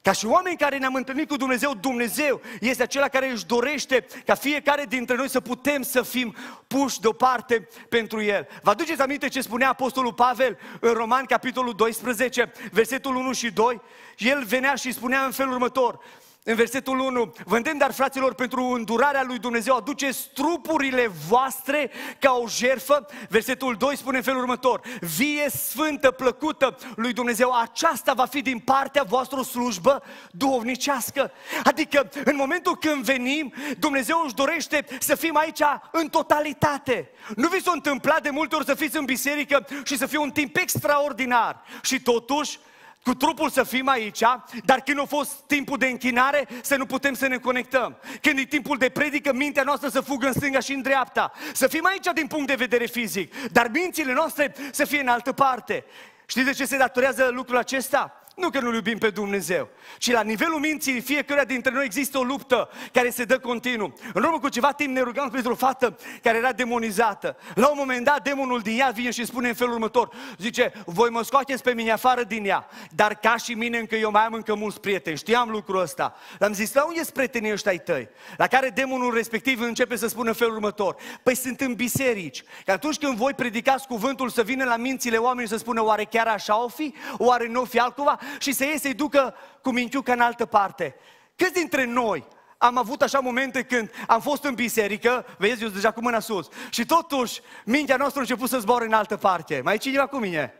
[0.01, 4.35] Ca și oameni care ne-am întâlnit cu Dumnezeu, Dumnezeu este acela care își dorește ca
[4.35, 6.35] fiecare dintre noi să putem să fim
[6.67, 8.47] puși deoparte pentru El.
[8.61, 13.81] Vă aduceți aminte ce spunea Apostolul Pavel în Roman, capitolul 12, versetul 1 și 2?
[14.17, 15.99] El venea și spunea în felul următor,
[16.43, 22.31] în versetul 1, vă îndemn dar fraților pentru îndurarea lui Dumnezeu, aduceți trupurile voastre ca
[22.31, 23.05] o jerfă.
[23.29, 28.59] Versetul 2 spune în felul următor, vie sfântă, plăcută lui Dumnezeu, aceasta va fi din
[28.59, 31.31] partea voastră slujbă duhovnicească.
[31.63, 37.09] Adică în momentul când venim, Dumnezeu își dorește să fim aici în totalitate.
[37.35, 40.31] Nu vi s-a întâmplat de multe ori să fiți în biserică și să fie un
[40.31, 42.59] timp extraordinar și totuși
[43.03, 44.23] cu trupul să fim aici,
[44.65, 47.97] dar când a fost timpul de închinare, să nu putem să ne conectăm.
[48.21, 51.31] Când e timpul de predică, mintea noastră să fugă în stânga și în dreapta.
[51.53, 55.31] Să fim aici din punct de vedere fizic, dar mințile noastre să fie în altă
[55.31, 55.85] parte.
[56.25, 58.20] Știți de ce se datorează lucrul acesta?
[58.41, 62.23] Nu că nu iubim pe Dumnezeu, ci la nivelul minții fiecare dintre noi există o
[62.23, 63.93] luptă care se dă continuu.
[64.13, 67.37] În urmă cu ceva timp ne rugăm pentru o fată care era demonizată.
[67.55, 70.09] La un moment dat, demonul din ea vine și spune în felul următor.
[70.37, 74.11] Zice, voi mă scoateți pe mine afară din ea, dar ca și mine încă eu
[74.11, 75.17] mai am încă mulți prieteni.
[75.17, 76.15] Știam lucrul ăsta.
[76.37, 78.09] L-am zis, la unde sunt prietenii ăștia ai tăi?
[78.37, 80.95] La care demonul respectiv începe să spună în felul următor.
[81.23, 82.43] Păi sunt în biserici.
[82.65, 86.27] Că atunci când voi predicați cuvântul să vină la mințile oamenilor să spună, oare chiar
[86.27, 86.93] așa o fi?
[87.17, 88.19] Oare nu o fi altcumva?
[88.39, 90.95] Și să iei să-i ducă cu minchiuca în altă parte.
[91.35, 95.91] Câți dintre noi am avut așa momente când am fost în biserică, vezi, eu deja
[95.91, 99.61] cu mâna sus, și totuși mintea noastră a început să zboare în altă parte.
[99.63, 100.53] Mai e cineva cu mine?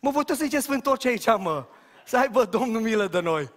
[0.00, 1.64] Mă, voi să ziceți ce aici, mă.
[2.04, 3.50] Să aibă Domnul milă de noi.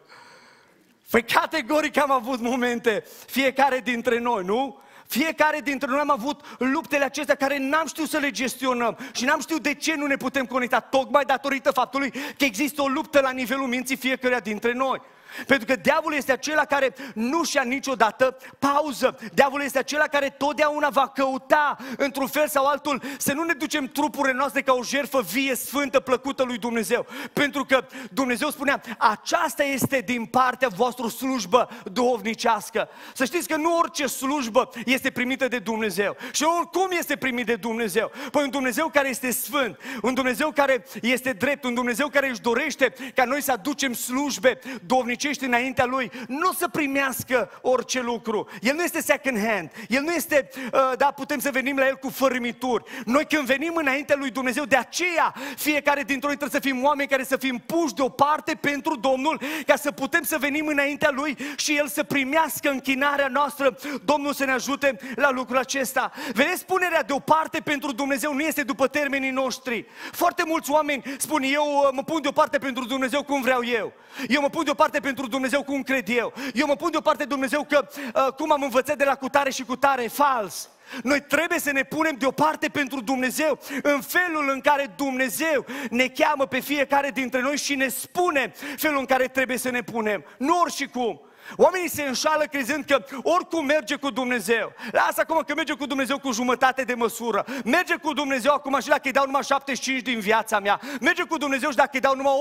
[1.10, 4.82] Păi categoric am avut momente, fiecare dintre noi, nu?
[5.08, 9.40] Fiecare dintre noi am avut luptele acestea care n-am știut să le gestionăm și n-am
[9.40, 13.32] știut de ce nu ne putem conecta, tocmai datorită faptului că există o luptă la
[13.32, 15.02] nivelul minții fiecăruia dintre noi.
[15.48, 19.20] Pentru că diavolul este acela care nu și-a niciodată pauză.
[19.34, 23.86] Diavolul este acela care totdeauna va căuta, într-un fel sau altul, să nu ne ducem
[23.86, 27.06] trupurile noastre ca o jerfă vie, sfântă, plăcută lui Dumnezeu.
[27.34, 32.90] Pentru că Dumnezeu spunea, aceasta este din partea voastră slujbă duhovnicească.
[33.14, 36.18] Să știți că nu orice slujbă este primită de Dumnezeu.
[36.32, 38.12] Și oricum este primit de Dumnezeu.
[38.32, 42.42] Păi un Dumnezeu care este sfânt, un Dumnezeu care este drept, un Dumnezeu care își
[42.42, 48.48] dorește ca noi să aducem slujbe duhovnicești muncești înaintea Lui, nu să primească orice lucru.
[48.62, 49.72] El nu este second hand.
[49.88, 52.84] El nu este, uh, da, putem să venim la El cu fărâmituri.
[53.06, 57.10] Noi când venim înaintea Lui Dumnezeu, de aceea fiecare dintre noi trebuie să fim oameni
[57.10, 61.78] care să fim puși deoparte pentru Domnul, ca să putem să venim înaintea Lui și
[61.78, 63.78] El să primească închinarea noastră.
[64.06, 66.12] Domnul să ne ajute la lucrul acesta.
[66.34, 69.86] Vedeți, punerea deoparte pentru Dumnezeu nu este după termenii noștri.
[70.12, 73.94] Foarte mulți oameni spun, eu uh, mă pun deoparte pentru Dumnezeu cum vreau eu.
[74.28, 76.34] Eu mă pun deoparte pentru pentru Dumnezeu cum cred eu.
[76.54, 80.04] Eu mă pun deoparte Dumnezeu că uh, cum am învățat de la cutare și cutare,
[80.04, 80.70] e fals.
[81.04, 86.46] Noi trebuie să ne punem deoparte pentru Dumnezeu în felul în care Dumnezeu ne cheamă
[86.46, 90.24] pe fiecare dintre noi și ne spune felul în care trebuie să ne punem.
[90.38, 91.22] Nu ori și cum.
[91.56, 94.74] Oamenii se înșală crezând că oricum merge cu Dumnezeu.
[94.92, 97.46] Lasă acum că merge cu Dumnezeu cu jumătate de măsură.
[97.66, 100.80] Merge cu Dumnezeu acum și dacă îi dau numai 75 din viața mea.
[101.02, 102.34] Merge cu Dumnezeu și dacă îi dau numai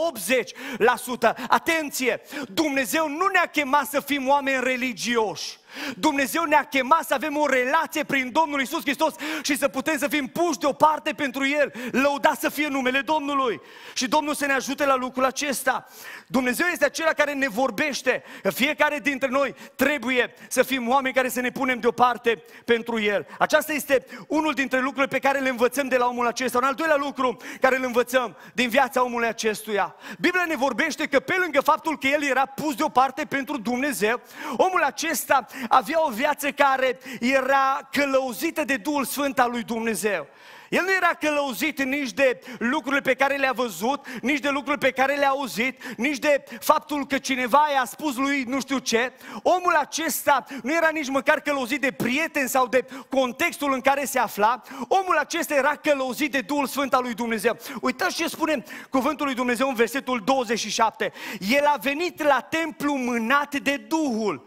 [1.34, 1.34] 80%.
[1.48, 2.20] Atenție!
[2.48, 5.58] Dumnezeu nu ne-a chemat să fim oameni religioși.
[5.96, 10.08] Dumnezeu ne-a chemat să avem o relație prin Domnul Isus Hristos și să putem să
[10.08, 11.72] fim puși deoparte pentru El.
[11.90, 13.60] Lăudat să fie numele Domnului.
[13.94, 15.86] Și Domnul să ne ajute la lucrul acesta.
[16.26, 18.22] Dumnezeu este acela care ne vorbește.
[18.42, 23.26] Că fiecare dintre noi trebuie să fim oameni care să ne punem deoparte pentru El.
[23.38, 26.58] Aceasta este unul dintre lucrurile pe care le învățăm de la omul acesta.
[26.58, 29.96] Un al doilea lucru care îl învățăm din viața omului acestuia.
[30.18, 34.20] Biblia ne vorbește că pe lângă faptul că El era pus deoparte pentru Dumnezeu,
[34.56, 40.26] omul acesta avea o viață care era călăuzită de Duhul Sfânt al lui Dumnezeu.
[40.68, 45.00] El nu era călăuzit nici de lucrurile pe care le-a văzut, nici de lucrurile pe
[45.00, 49.12] care le-a auzit, nici de faptul că cineva i-a spus lui nu știu ce.
[49.42, 54.18] Omul acesta nu era nici măcar călăuzit de prieteni sau de contextul în care se
[54.18, 54.62] afla.
[54.88, 57.56] Omul acesta era călăuzit de Duhul Sfânt al lui Dumnezeu.
[57.80, 61.12] Uitați ce spune cuvântul lui Dumnezeu în versetul 27.
[61.48, 64.46] El a venit la templu mânat de Duhul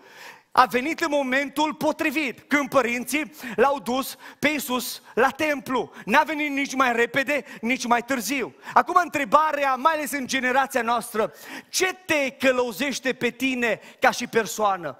[0.59, 5.91] a venit în momentul potrivit, când părinții l-au dus pe Iisus la templu.
[6.05, 8.55] N-a venit nici mai repede, nici mai târziu.
[8.73, 11.33] Acum întrebarea, mai ales în generația noastră,
[11.69, 14.99] ce te călăuzește pe tine ca și persoană?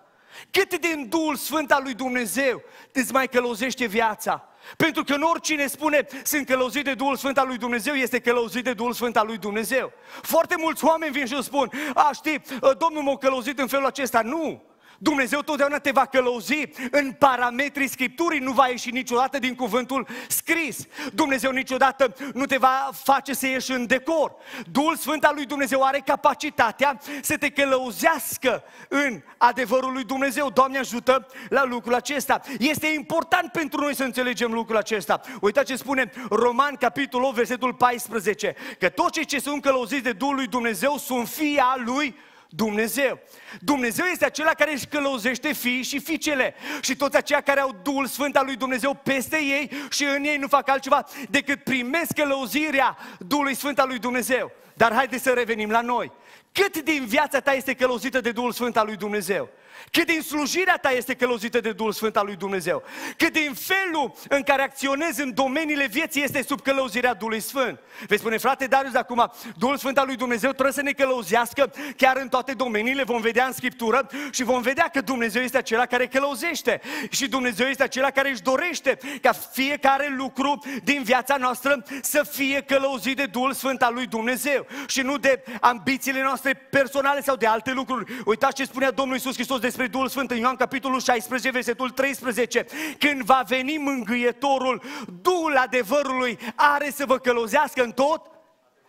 [0.52, 4.50] Cât din Duhul Sfânt al lui Dumnezeu îți mai călăuzește viața?
[4.78, 8.64] Pentru că nu oricine spune sunt călăuzit de Duhul Sfânt al lui Dumnezeu, este călăuzit
[8.64, 9.92] de Duhul Sfânt al lui Dumnezeu.
[10.22, 12.42] Foarte mulți oameni vin și spun, a știi,
[12.78, 14.22] Domnul m-a călăuzit în felul acesta.
[14.22, 14.69] Nu!
[15.02, 20.86] Dumnezeu totdeauna te va călăuzi în parametrii Scripturii, nu va ieși niciodată din cuvântul scris.
[21.14, 24.36] Dumnezeu niciodată nu te va face să ieși în decor.
[24.72, 30.50] Duhul Sfânt al lui Dumnezeu are capacitatea să te călăuzească în adevărul lui Dumnezeu.
[30.50, 32.42] Doamne ajută la lucrul acesta.
[32.60, 35.22] Este important pentru noi să înțelegem lucrul acesta.
[35.42, 40.12] Uitați ce spune Roman, capitolul 8, versetul 14, că toți cei ce sunt călăuziți de
[40.12, 42.16] Duhul lui Dumnezeu sunt fii al lui
[42.50, 43.20] Dumnezeu.
[43.60, 48.06] Dumnezeu este acela care își călăuzește fiii și fiicele și toți aceia care au Duhul
[48.06, 52.98] Sfânt al lui Dumnezeu peste ei și în ei nu fac altceva decât primesc călăuzirea
[53.20, 54.52] Duhului Sfânt al lui Dumnezeu.
[54.74, 56.12] Dar haideți să revenim la noi.
[56.52, 59.50] Cât din viața ta este călăuzită de Duhul Sfânt al lui Dumnezeu?
[59.92, 62.84] Cât din slujirea ta este călăuzită de Duhul Sfânt al lui Dumnezeu,
[63.18, 67.80] cât din felul în care acționezi în domeniile vieții este sub călăuzirea Duhului Sfânt.
[68.08, 71.74] Vei spune, frate Darius, de acum, Duhul Sfânt al lui Dumnezeu trebuie să ne călăuzească
[71.98, 75.86] chiar în toate domeniile, vom vedea în Scriptură și vom vedea că Dumnezeu este acela
[75.86, 81.84] care călăuzește și Dumnezeu este acela care își dorește ca fiecare lucru din viața noastră
[82.02, 87.22] să fie călăuzit de Duhul Sfânt al lui Dumnezeu și nu de ambițiile noastre personale
[87.22, 88.22] sau de alte lucruri.
[88.26, 92.66] Uitați ce spunea Domnul Isus Hristos despre Duhul Sfânt în Ioan capitolul 16, versetul 13.
[93.00, 94.82] Când va veni mângâietorul,
[95.22, 98.32] Duhul adevărului are să vă călăuzească în tot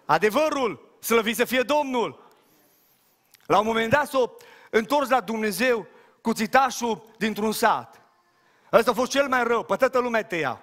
[0.04, 0.96] adevărul.
[1.00, 2.28] Slăvit să fie Domnul!
[3.46, 4.30] La un moment dat s-o
[4.70, 5.86] întors la Dumnezeu
[6.20, 8.00] cu țitașul dintr-un sat.
[8.72, 10.62] Ăsta a fost cel mai rău, pe toată lumea tăia.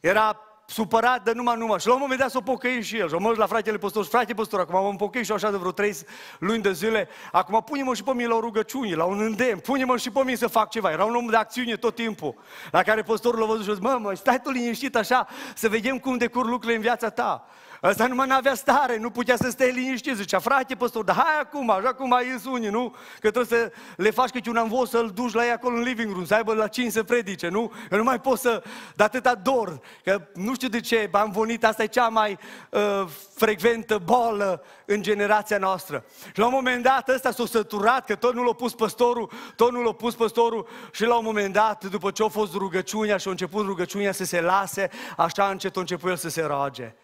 [0.00, 0.40] Era
[0.70, 1.80] supărat de numai numai.
[1.80, 3.08] Și la un moment dat s-o pocăi și el.
[3.08, 5.96] Și am la fratele păstor, frate păstor, acum am pocăit și așa de vreo trei
[6.38, 7.08] luni de zile.
[7.32, 10.36] Acum pune-mă și pe mine la o rugăciune, la un îndemn, pune-mă și pe mine
[10.36, 10.90] să fac ceva.
[10.90, 12.34] Era un om de acțiune tot timpul.
[12.70, 15.68] La care păstorul l-a văzut și a zis, mă, mă, stai tu liniștit așa, să
[15.68, 17.46] vedem cum decur lucrurile în viața ta.
[17.82, 20.16] Ăsta nu mai avea stare, nu putea să stea liniștit.
[20.16, 22.94] Zicea, frate păstor, dar hai acum, așa cum ai ies unii, nu?
[23.20, 26.12] Că trebuie să le faci câte un anvos să-l duci la ei acolo în living
[26.12, 27.72] room, să aibă la cine să predice, nu?
[27.88, 28.62] Că nu mai poți să...
[28.96, 32.38] De atâta dor, că nu știu de ce, am venit, asta e cea mai
[32.70, 36.04] uh, frecventă bolă în generația noastră.
[36.32, 39.72] Și la un moment dat ăsta s-a săturat, că tot nu l-a pus păstorul, tot
[39.72, 43.28] nu l-a pus păstorul și la un moment dat, după ce a fost rugăciunea și
[43.28, 46.94] a început rugăciunea să se lase, așa încet a început el să se roage.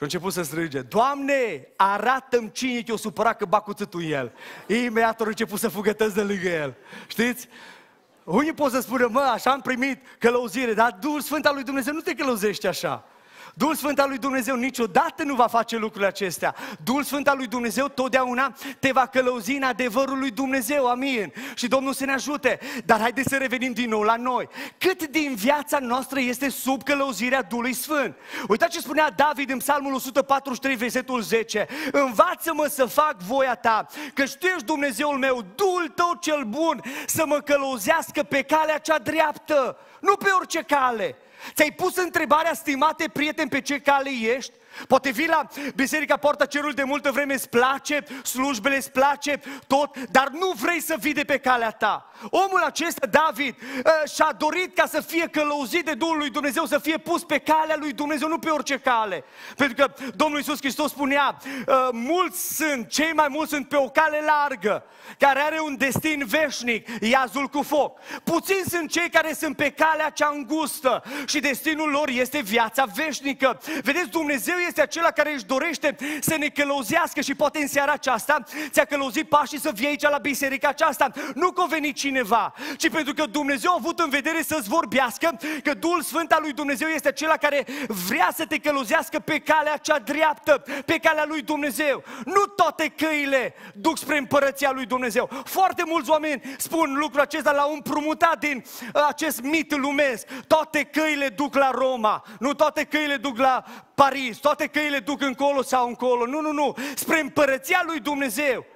[0.00, 4.32] Și a început să strige, Doamne, arată-mi cine te-o supărat că ba cuțitul el.
[4.66, 6.74] Imediat a început să fugătăți de lângă el.
[7.06, 7.48] Știți?
[8.24, 11.94] Unii pot să spună, mă, așa am primit călăuzire, dar Duhul Sfânt al lui Dumnezeu
[11.94, 13.04] nu te călăuzește așa.
[13.54, 16.54] Duhul Sfânt al lui Dumnezeu niciodată nu va face lucrurile acestea.
[16.84, 21.32] Duhul Sfânt al lui Dumnezeu totdeauna te va călăuzi în adevărul lui Dumnezeu, amin.
[21.54, 22.58] Și Domnul să ne ajute.
[22.84, 24.48] Dar haideți să revenim din nou la noi.
[24.78, 28.16] Cât din viața noastră este sub călăuzirea Duhului Sfânt?
[28.48, 31.66] Uitați ce spunea David în Psalmul 143, versetul 10.
[31.92, 37.26] Învață-mă să fac voia ta, că tu ești Dumnezeul meu, Duhul tău cel bun, să
[37.26, 41.16] mă călăuzească pe calea cea dreaptă, nu pe orice cale.
[41.54, 44.52] Ți-ai pus întrebarea, stimate prieten, pe ce cale ești?
[44.88, 49.98] Poate vii la Biserica Poarta Cerului de multă vreme, îți place, slujbele îți place, tot,
[50.10, 52.10] dar nu vrei să vii de pe calea ta.
[52.30, 53.54] Omul acesta, David,
[53.84, 57.38] ă, și-a dorit ca să fie călăuzit de Duhul lui Dumnezeu, să fie pus pe
[57.38, 59.24] calea lui Dumnezeu, nu pe orice cale.
[59.56, 61.36] Pentru că Domnul Iisus Hristos spunea,
[61.68, 64.84] ă, mulți sunt, cei mai mulți sunt pe o cale largă,
[65.18, 67.98] care are un destin veșnic, iazul cu foc.
[68.24, 73.60] Puțini sunt cei care sunt pe calea cea îngustă și destinul lor este viața veșnică.
[73.82, 78.42] Vedeți, Dumnezeu este acela care își dorește să ne călăuzească și poate în seara aceasta
[78.70, 81.10] ți-a călăuzit pașii să vii aici la biserica aceasta.
[81.34, 85.38] Nu că a venit cineva, ci pentru că Dumnezeu a avut în vedere să-ți vorbească,
[85.62, 87.66] că Duhul Sfânt al lui Dumnezeu este acela care
[88.08, 92.02] vrea să te călăuzească pe calea cea dreaptă, pe calea lui Dumnezeu.
[92.24, 95.30] Nu toate căile duc spre împărăția lui Dumnezeu.
[95.44, 100.26] Foarte mulți oameni spun lucrul acesta la un prumutat din uh, acest mit lumesc.
[100.46, 105.62] Toate căile duc la Roma, nu toate căile duc la Paris, toate căile duc încolo
[105.62, 106.26] sau încolo.
[106.26, 108.66] Nu, nu, nu, spre împărăția lui Dumnezeu.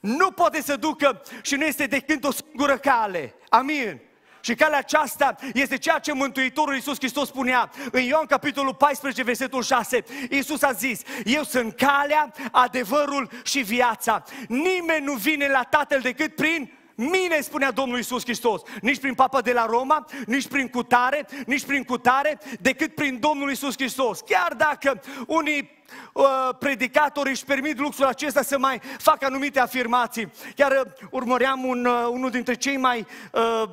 [0.00, 3.34] Nu poate să ducă și nu este decât o singură cale.
[3.48, 4.00] Amin.
[4.40, 9.62] Și calea aceasta este ceea ce Mântuitorul Iisus Hristos spunea în Ioan capitolul 14, versetul
[9.62, 10.04] 6.
[10.30, 14.22] Iisus a zis, eu sunt calea, adevărul și viața.
[14.48, 19.40] Nimeni nu vine la Tatăl decât prin mine, spunea Domnul Isus Hristos, nici prin papa
[19.40, 24.20] de la Roma, nici prin cutare, nici prin cutare, decât prin Domnul Isus Hristos.
[24.20, 25.70] Chiar dacă unii
[26.12, 30.32] uh, predicatori își permit luxul acesta să mai facă anumite afirmații.
[30.56, 33.68] Chiar uh, urmăream un, uh, unul dintre cei mai uh,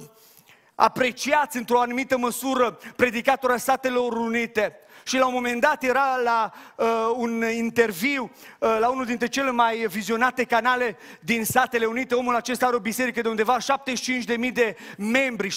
[0.75, 6.51] apreciați într-o anumită măsură predicatori a Statelor Unite și la un moment dat era la
[6.75, 12.15] uh, un interviu uh, la unul dintre cele mai vizionate canale din Statele Unite.
[12.15, 15.55] Omul acesta are o biserică de undeva 75.000 de membri,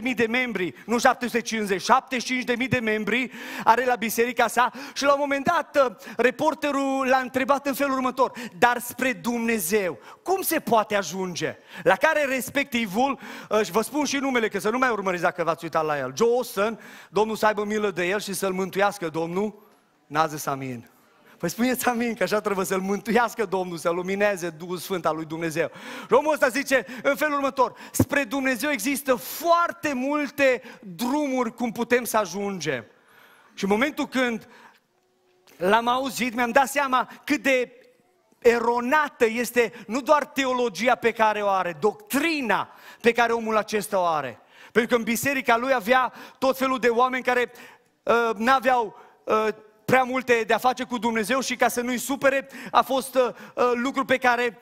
[0.00, 1.82] 75.000 de membri, nu 750,
[2.62, 3.30] 75.000 de membri
[3.64, 7.92] are la biserica sa și la un moment dat uh, reporterul l-a întrebat în felul
[7.92, 11.56] următor, dar spre Dumnezeu, cum se poate ajunge?
[11.82, 15.42] La care respectivul, uh, și vă spun și numele, că să nu mai urmăriți dacă
[15.44, 16.78] v-ați uitat la el, Joe Austin,
[17.10, 19.62] Domnul să aibă milă de el și să-l mântuiască Domnul,
[20.06, 20.90] n-a zis amin.
[21.38, 25.24] Păi spuneți amin că așa trebuie să-L mântuiască Domnul, să lumineze Duhul Sfânt al lui
[25.24, 25.70] Dumnezeu.
[26.08, 32.16] Romul ăsta zice în felul următor, spre Dumnezeu există foarte multe drumuri cum putem să
[32.16, 32.84] ajungem.
[33.54, 34.48] Și în momentul când
[35.56, 37.72] l-am auzit, mi-am dat seama cât de
[38.38, 42.68] eronată este nu doar teologia pe care o are, doctrina
[43.00, 44.40] pe care omul acesta o are.
[44.72, 47.52] Pentru că în biserica lui avea tot felul de oameni care
[48.08, 49.48] uh, n-aveau uh,
[49.84, 53.28] prea multe de a face cu Dumnezeu și ca să nu-i supere, a fost uh,
[53.54, 54.58] uh, lucru pe care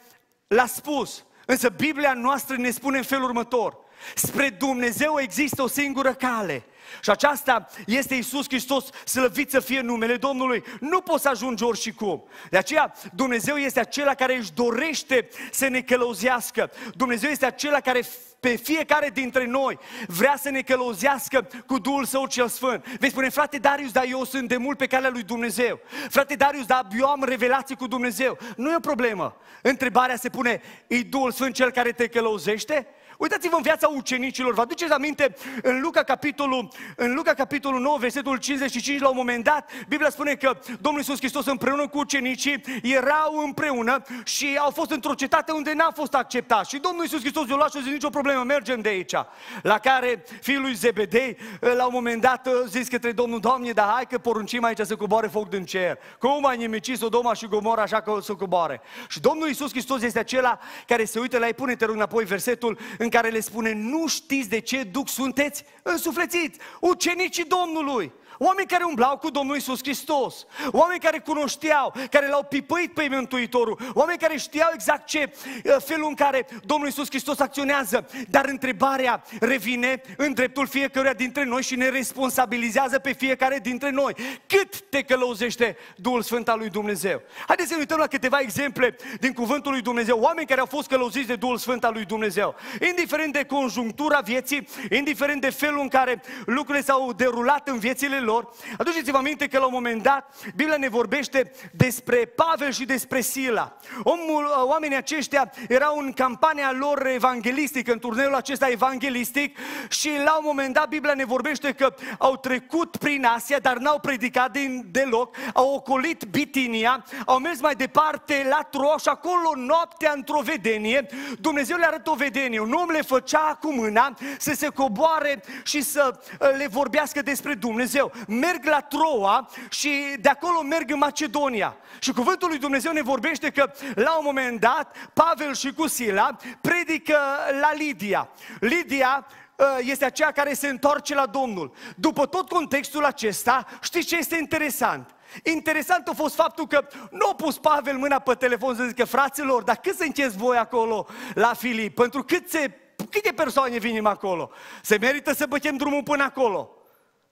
[0.47, 1.25] l-a spus.
[1.47, 3.77] Însă Biblia noastră ne spune în felul următor.
[4.15, 6.65] Spre Dumnezeu există o singură cale.
[7.03, 10.65] Și aceasta este Isus Hristos, slăvit să fie numele Domnului.
[10.81, 12.29] Nu poți să ajungi ori cum.
[12.51, 16.71] De aceea Dumnezeu este acela care își dorește să ne călăuzească.
[16.95, 18.03] Dumnezeu este acela care
[18.41, 22.87] pe fiecare dintre noi vrea să ne călăuzească cu Duhul Său cel Sfânt.
[22.99, 25.81] Vei spune, frate Darius, dar eu sunt de mult pe calea lui Dumnezeu.
[26.09, 28.39] Frate Darius, dar eu am revelații cu Dumnezeu.
[28.57, 29.37] Nu e o problemă.
[29.63, 32.87] Întrebarea se pune, e Duhul Sfânt cel care te călăuzește?
[33.19, 34.55] Uitați-vă în viața ucenicilor.
[34.55, 39.45] Vă aduceți aminte în Luca capitolul, în Luca capitolul 9, versetul 55, la un moment
[39.45, 44.91] dat, Biblia spune că Domnul Iisus Hristos împreună cu ucenicii erau împreună și au fost
[44.91, 46.67] într-o cetate unde n-a fost acceptat.
[46.67, 49.14] Și Domnul Iisus Hristos i-a luat și a zis, nicio problemă, mergem de aici.
[49.62, 53.89] La care fiul lui Zebedei, la un moment dat, a zis către Domnul, Doamne, dar
[53.95, 55.99] hai că poruncim aici să coboare foc din cer.
[56.19, 58.81] Cum ai nimicit Sodoma și Gomora așa că o să coboare?
[59.09, 62.79] Și Domnul Iisus Hristos este acela care se uită la ei, pune-te rog înapoi versetul
[63.07, 68.13] în care le spune, nu știți de ce duc sunteți însuflețiți, ucenicii Domnului.
[68.39, 73.78] Oameni care umblau cu Domnul Isus Hristos, oameni care cunoșteau, care l-au pipăit pe Mântuitorul,
[73.95, 75.32] oameni care știau exact ce
[75.64, 78.09] uh, felul în care Domnul Isus Hristos acționează.
[78.28, 84.14] Dar întrebarea revine în dreptul fiecăruia dintre noi și ne responsabilizează pe fiecare dintre noi.
[84.47, 87.22] Cât te călăuzește Duhul Sfânt al lui Dumnezeu?
[87.47, 90.89] Haideți să ne uităm la câteva exemple din Cuvântul lui Dumnezeu, oameni care au fost
[90.89, 92.55] călăuziți de Duhul Sfânt al lui Dumnezeu.
[92.89, 98.49] Indiferent de conjunctura vieții, indiferent de felul în care lucrurile s-au derulat în viețile lor,
[98.79, 103.77] aduceți-vă aminte că la un moment dat Biblia ne vorbește despre Pavel și despre Sila.
[104.03, 109.59] Omul, oamenii aceștia erau în campania lor evanghelistică, în turneul acesta evanghelistic
[109.89, 113.99] și la un moment dat Biblia ne vorbește că au trecut prin Asia, dar n-au
[113.99, 120.12] predicat din, deloc, au ocolit Bitinia, au mers mai departe la Troa și acolo noaptea
[120.14, 121.07] într-o vedenie,
[121.41, 125.81] Dumnezeu le arătă o vedenie, un om le făcea cu mâna să se coboare și
[125.81, 126.20] să
[126.57, 131.77] le vorbească despre Dumnezeu merg la Troa și de acolo merg în Macedonia.
[131.99, 136.37] Și cuvântul lui Dumnezeu ne vorbește că la un moment dat Pavel și cu Sila
[136.61, 137.19] predică
[137.61, 138.29] la Lidia.
[138.61, 139.27] Lidia
[139.59, 141.73] ă, este aceea care se întoarce la Domnul.
[141.97, 145.11] După tot contextul acesta, știți ce este interesant?
[145.43, 149.62] Interesant a fost faptul că nu a pus Pavel mâna pe telefon să zică, fraților,
[149.62, 151.95] dar cât sunteți voi acolo la Filip?
[151.95, 152.73] Pentru cât se,
[153.11, 154.51] câte persoane vinim acolo?
[154.83, 156.76] Se merită să bătem drumul până acolo.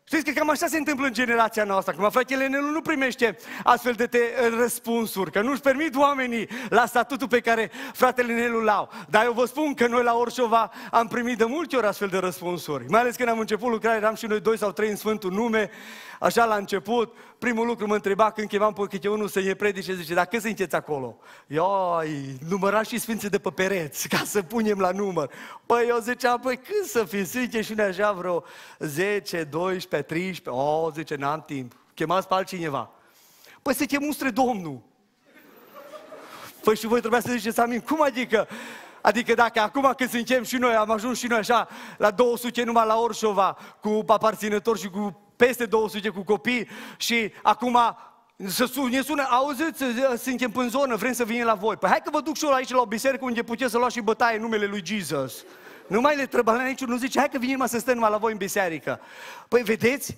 [0.06, 1.94] Știți că cam așa se întâmplă în generația noastră.
[1.96, 4.18] Acum fratele Nelu nu primește astfel de te
[4.58, 8.90] răspunsuri, că nu-și permit oamenii la statutul pe care fratele Nelu l-au.
[9.08, 12.18] Dar eu vă spun că noi la Orșova am primit de multe ori astfel de
[12.18, 12.84] răspunsuri.
[12.88, 15.70] Mai ales când am început lucrarea, eram și noi doi sau trei în Sfântul Nume,
[16.24, 19.94] așa la început, primul lucru mă întreba când chemam pe câte unul să ne predice,
[19.94, 21.16] zice, dar cât sunteți acolo?
[21.46, 25.30] Ioi, numărați și sfinții de pe pereți, ca să punem la număr.
[25.66, 28.44] Păi eu ziceam, păi când să fim sfinți și noi așa vreo
[28.78, 31.72] 10, 12, 13, oh, zice, n-am timp.
[31.94, 32.90] Chemați pe altcineva.
[33.62, 34.80] Păi se chem spre Domnul.
[36.62, 37.80] Păi și voi trebuia să ziceți amin.
[37.80, 38.48] Cum adică?
[39.00, 41.68] Adică dacă acum când suntem și noi, am ajuns și noi așa
[41.98, 47.78] la 200 numai la Orșova, cu aparținători și cu peste 200 cu copii și acum
[48.46, 49.84] să sun, ne sună, auziți,
[50.22, 51.76] suntem în zonă, vrem să venim la voi.
[51.76, 53.94] Păi hai că vă duc și eu aici la o biserică unde puteți să luați
[53.94, 55.44] și bătaie în numele lui Jesus.
[55.86, 58.32] Nu mai le trebuie, niciun nu zice, hai că venim să stăm numai la voi
[58.32, 59.00] în biserică.
[59.48, 60.16] Păi vedeți,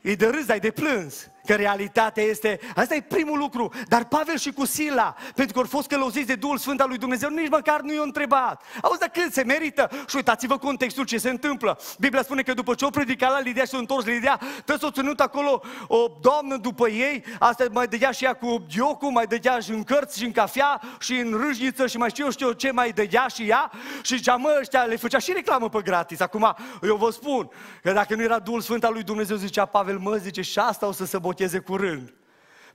[0.00, 1.28] e de râs, dar e de plâns.
[1.48, 3.72] Că realitatea este, asta e primul lucru.
[3.88, 6.98] Dar Pavel și cu Sila, pentru că au fost călăuziți de Duhul Sfânt al lui
[6.98, 8.62] Dumnezeu, nici măcar nu i-au întrebat.
[8.82, 9.90] Auzi, dar cât se merită?
[10.08, 11.78] Și uitați-vă contextul ce se întâmplă.
[11.98, 14.90] Biblia spune că după ce o predicat la Lidia și s-a întors Lidia, tot s-a
[14.90, 19.58] ținut acolo o doamnă după ei, asta mai dădea și ea cu diocul, mai dădea
[19.58, 22.70] și în cărți și în cafea și în râșniță și mai știu eu știu ce
[22.70, 23.70] mai dădea și ea
[24.02, 26.20] și zicea, mă, ăștia le făcea și reclamă pe gratis.
[26.20, 27.50] Acum, eu vă spun
[27.82, 30.86] că dacă nu era Duhul Sfânt al lui Dumnezeu, zicea Pavel, mă, zice, și asta
[30.86, 32.12] o să se boteze curând.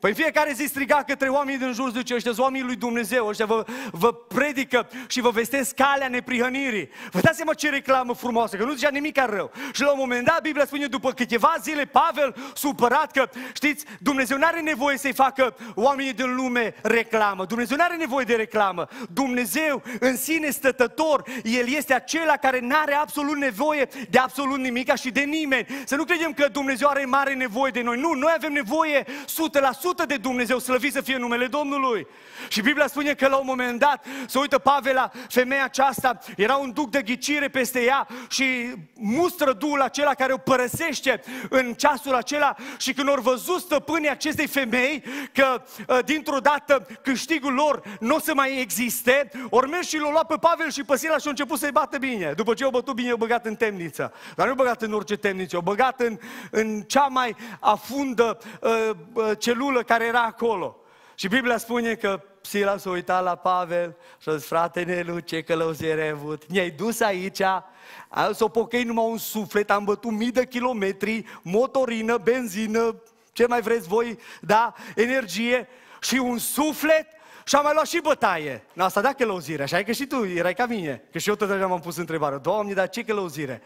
[0.04, 3.66] Păi fiecare zi striga către oamenii din jur, zice, ăștia oamenii lui Dumnezeu, ăștia vă,
[3.92, 6.90] vă predică și vă vestesc calea neprihănirii.
[7.12, 9.52] Vă dați seama ce reclamă frumoasă, că nu zicea nimic rău.
[9.74, 14.38] Și la un moment dat, Biblia spune, după câteva zile, Pavel, supărat că, știți, Dumnezeu
[14.38, 17.46] nu are nevoie să-i facă oamenii din lume reclamă.
[17.46, 18.88] Dumnezeu nu are nevoie de reclamă.
[19.10, 24.96] Dumnezeu în sine stătător, El este acela care nu are absolut nevoie de absolut nimic
[24.96, 25.68] și de nimeni.
[25.86, 28.00] Să nu credem că Dumnezeu are mare nevoie de noi.
[28.00, 32.08] Nu, noi avem nevoie 100% văzută de Dumnezeu, slăvit să fie numele Domnului.
[32.48, 36.56] Și Biblia spune că la un moment dat se uită Pavel la femeia aceasta, era
[36.56, 42.14] un duc de ghicire peste ea și mustră duul acela care o părăsește în ceasul
[42.14, 48.16] acela și când au văzut stăpânii acestei femei că ă, dintr-o dată câștigul lor nu
[48.16, 51.24] o să mai existe, ori mers și l-au luat pe Pavel și pe Sila și
[51.24, 52.34] au început să-i bată bine.
[52.36, 54.14] După ce au bătut bine, au băgat în temniță.
[54.36, 56.18] Dar nu au băgat în orice temniță, au băgat în,
[56.52, 60.78] în cea mai afundă uh, uh, celulă care era acolo.
[61.16, 65.42] Și Biblia spune că Sila s-a uitat la Pavel și a zis, frate Nelu, ce
[65.42, 66.46] călăuzire ai avut.
[66.46, 67.42] Ne-ai dus aici,
[68.34, 72.96] s-o pocăi numai un suflet, am bătut mii de kilometri, motorină, benzină,
[73.32, 75.68] ce mai vreți voi, da, energie
[76.02, 77.08] și un suflet
[77.46, 78.64] și am mai luat și bătaie.
[78.74, 81.04] Nu, asta da călăuzire, așa e că și tu erai ca mine.
[81.12, 83.62] Că și eu tot așa m-am pus întrebarea, Doamne, dar ce călăuzire?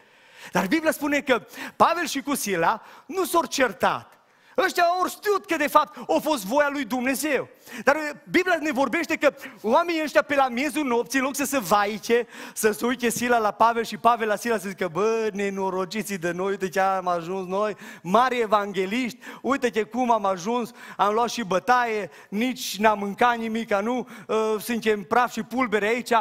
[0.51, 1.45] Dar Biblia spune că
[1.75, 4.16] Pavel și cu Sila nu s-au certat.
[4.65, 7.47] Ăștia au știut că de fapt a fost voia lui Dumnezeu.
[7.83, 7.95] Dar
[8.29, 12.27] Biblia ne vorbește că oamenii ăștia pe la miezul nopții, în loc să se vaice,
[12.53, 16.31] să se uite Sila la Pavel și Pavel la Sila să zică, bă, nenorociții de
[16.31, 21.29] noi, uite ce am ajuns noi, mari evangeliști, uite ce cum am ajuns, am luat
[21.29, 26.13] și bătaie, nici n-am mâncat nimic, nu, uh, suntem praf și pulbere aici.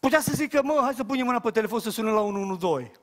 [0.00, 3.01] Putea să zică, mă, hai să punem mâna pe telefon să sunăm la 112.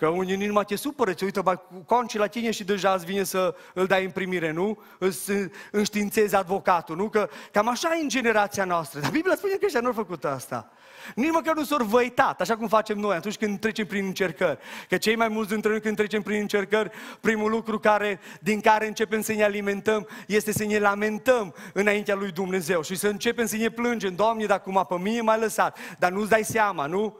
[0.00, 3.04] Că unii nici numai te supără, ți uită mai conci la tine și deja îți
[3.04, 4.78] vine să îl dai în primire, nu?
[4.98, 5.30] Îți
[5.70, 7.08] înștiințezi advocatul, nu?
[7.08, 9.00] Că cam așa e în generația noastră.
[9.00, 10.70] Dar Biblia spune că ăștia nu au făcut asta.
[11.14, 14.58] Nici măcar nu s-au văitat, așa cum facem noi atunci când trecem prin încercări.
[14.88, 16.90] Că cei mai mulți dintre noi când trecem prin încercări,
[17.20, 22.30] primul lucru care, din care începem să ne alimentăm este să ne lamentăm înaintea lui
[22.30, 24.14] Dumnezeu și să începem să ne plângem.
[24.14, 27.18] Doamne, dacă acum pe mine m-ai lăsat, dar nu-ți dai seama, nu?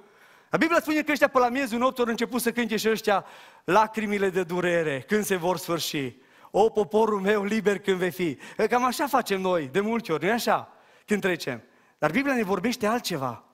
[0.50, 3.24] La Biblia spune că ăștia pe la miezul nopții au început să cânte și ăștia
[3.64, 6.16] lacrimile de durere, când se vor sfârși.
[6.50, 8.38] O, poporul meu liber când vei fi.
[8.68, 10.72] Cam așa facem noi, de multe ori, nu așa?
[11.06, 11.62] Când trecem.
[11.98, 13.44] Dar Biblia ne vorbește altceva.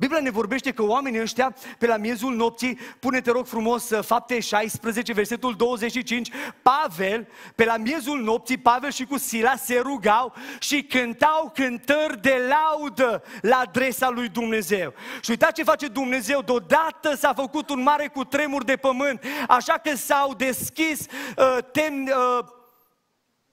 [0.00, 5.12] Biblia ne vorbește că oamenii ăștia, pe la miezul nopții, pune-te rog frumos fapte 16,
[5.12, 6.30] versetul 25,
[6.62, 12.48] Pavel, pe la miezul nopții, Pavel și cu Sila se rugau și cântau cântări de
[12.48, 14.94] laudă la adresa lui Dumnezeu.
[15.20, 19.96] Și uitați ce face Dumnezeu, deodată s-a făcut un mare cutremur de pământ, așa că
[19.96, 21.00] s-au deschis,
[21.36, 22.44] uh, tem, uh,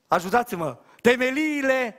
[0.08, 1.98] ajutați-mă, temeliile,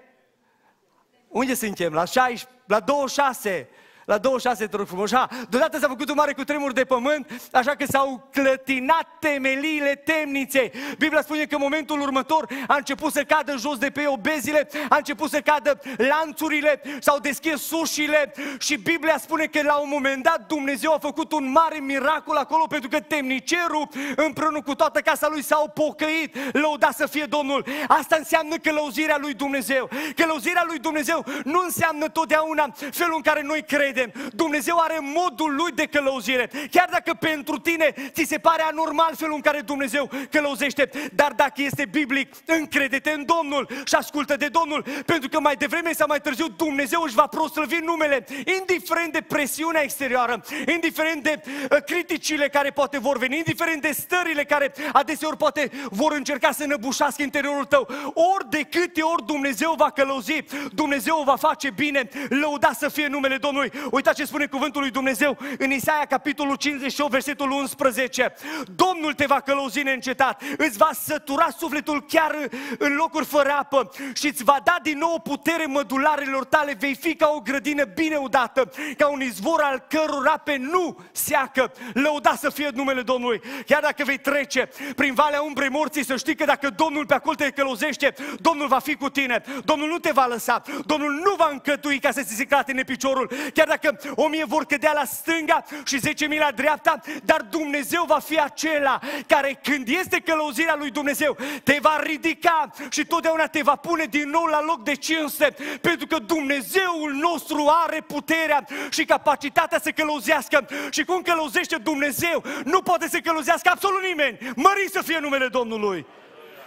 [1.29, 1.93] unde suntem?
[1.93, 3.69] La 16, la 26,
[4.09, 5.13] la 26, te rog frumos.
[5.13, 10.73] Ha, deodată s-a făcut un mare cutremur de pământ, așa că s-au clătinat temeliile temniței.
[10.99, 14.97] Biblia spune că în momentul următor a început să cadă jos de pe obezile, a
[14.97, 20.47] început să cadă lanțurile, s-au deschis sușile și Biblia spune că la un moment dat
[20.47, 25.43] Dumnezeu a făcut un mare miracol acolo pentru că temnicerul împreună cu toată casa lui
[25.43, 26.37] s-au pocăit.
[26.53, 27.67] Lăuda să fie Domnul.
[27.89, 29.89] Asta înseamnă călăuzirea lui Dumnezeu.
[30.17, 34.31] Călăuzirea lui Dumnezeu nu înseamnă totdeauna felul în care noi credem credem.
[34.35, 36.51] Dumnezeu are modul lui de călăuzire.
[36.71, 41.63] Chiar dacă pentru tine ți se pare anormal felul în care Dumnezeu călăuzește, dar dacă
[41.63, 46.21] este biblic, încredete în Domnul și ascultă de Domnul, pentru că mai devreme sau mai
[46.21, 48.27] târziu Dumnezeu își va proslăvi numele,
[48.61, 50.45] indiferent de presiunea exterioară,
[50.75, 56.13] indiferent de uh, criticile care poate vor veni, indiferent de stările care adeseori poate vor
[56.13, 57.89] încerca să năbușească interiorul tău.
[58.35, 63.07] Ori de câte ori Dumnezeu va călăuzi, Dumnezeu o va face bine, lăuda să fie
[63.07, 63.73] numele Domnului.
[63.91, 68.35] Uitați ce spune cuvântul lui Dumnezeu în Isaia, capitolul 58, versetul 11.
[68.77, 72.37] Domnul te va călăuzi neîncetat, îți va sătura sufletul chiar
[72.79, 76.77] în locuri fără apă și îți va da din nou putere mădularelor tale.
[76.79, 81.73] Vei fi ca o grădină bine udată, ca un izvor al căror ape nu seacă.
[81.93, 83.41] Lăuda să fie numele Domnului.
[83.67, 87.35] Chiar dacă vei trece prin valea umbrei morții, să știi că dacă Domnul pe acolo
[87.35, 89.43] te călăuzește, Domnul va fi cu tine.
[89.65, 90.63] Domnul nu te va lăsa.
[90.87, 93.31] Domnul nu va încătui ca să ți se clatine piciorul.
[93.55, 97.41] Chiar dacă dacă o mie vor cădea la stânga și zece mii la dreapta, dar
[97.41, 103.47] Dumnezeu va fi acela care când este călăuzirea lui Dumnezeu te va ridica și totdeauna
[103.47, 108.65] te va pune din nou la loc de cinste, pentru că Dumnezeul nostru are puterea
[108.91, 114.39] și capacitatea să călăuzească și cum călăuzește Dumnezeu, nu poate să călăuzească absolut nimeni.
[114.57, 116.07] Mări să fie numele Domnului!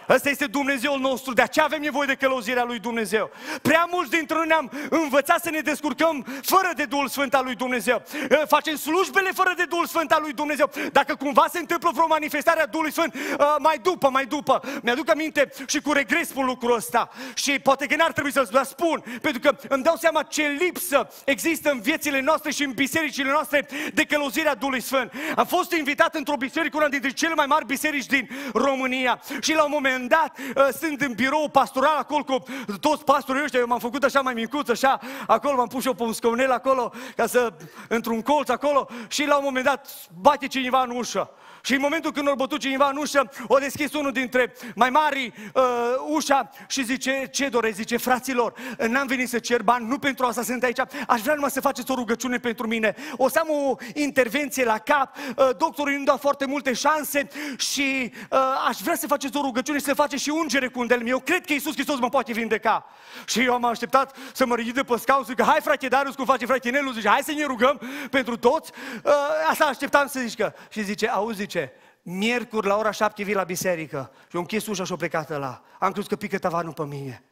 [0.09, 3.31] Ăsta este Dumnezeul nostru, de aceea avem nevoie de călăuzirea lui Dumnezeu.
[3.61, 7.55] Prea mulți dintre noi ne-am învățat să ne descurcăm fără de Duhul Sfânt al lui
[7.55, 8.03] Dumnezeu.
[8.47, 10.71] Facem slujbele fără de Duhul Sfânt al lui Dumnezeu.
[10.91, 13.15] Dacă cumva se întâmplă vreo manifestare a Duhului Sfânt,
[13.59, 14.61] mai după, mai după.
[14.83, 17.09] Mi-aduc aminte și cu regres spun lucrul ăsta.
[17.33, 21.71] Și poate că n-ar trebui să-l spun, pentru că îmi dau seama ce lipsă există
[21.71, 25.13] în viețile noastre și în bisericile noastre de călăuzirea Duhului Sfânt.
[25.35, 29.63] Am fost invitat într-o biserică, una dintre cele mai mari biserici din România și la
[29.63, 32.43] un moment moment dat uh, sunt în birou pastoral acolo cu
[32.79, 36.03] toți pastorii ăștia, eu m-am făcut așa mai micuț, așa, acolo m-am pus eu pe
[36.03, 37.53] un scaunel acolo, ca să,
[37.87, 39.87] într-un colț acolo, și la un moment dat
[40.21, 41.29] bate cineva în ușă.
[41.61, 45.33] Și în momentul când a bătut cineva în ușă, o deschis unul dintre mai mari
[45.53, 45.63] uh,
[46.07, 47.75] ușa și zice, ce doresc?
[47.75, 48.53] Zice, fraților,
[48.87, 51.91] n-am venit să cer bani, nu pentru asta sunt aici, aș vrea numai să faceți
[51.91, 52.95] o rugăciune pentru mine.
[53.15, 58.13] O să am o intervenție la cap, uh, doctorul îmi dă foarte multe șanse și
[58.29, 61.19] uh, aș vrea să faceți o rugăciune și să faceți și ungere cu un Eu
[61.19, 62.85] cred că Iisus Hristos mă poate vindeca.
[63.25, 66.25] Și eu am așteptat să mă ridic de pe scaun, zic, hai frate Darius, cum
[66.25, 68.71] face frate Nelu, zice, hai să ne rugăm pentru toți.
[69.03, 69.11] Uh,
[69.49, 70.55] asta așteptam să zică.
[70.69, 71.71] Și zice, auzi, zice,
[72.01, 74.11] miercuri la ora șapte vii la biserică.
[74.27, 75.63] Și eu închis ușa și-o plecat la.
[75.79, 77.23] Am crezut că pică tavanul pe mine.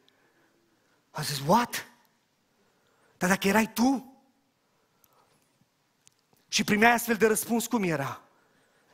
[1.12, 1.88] Am zis, what?
[3.18, 4.14] Dar dacă erai tu?
[6.48, 8.22] Și primeai astfel de răspuns, cum era?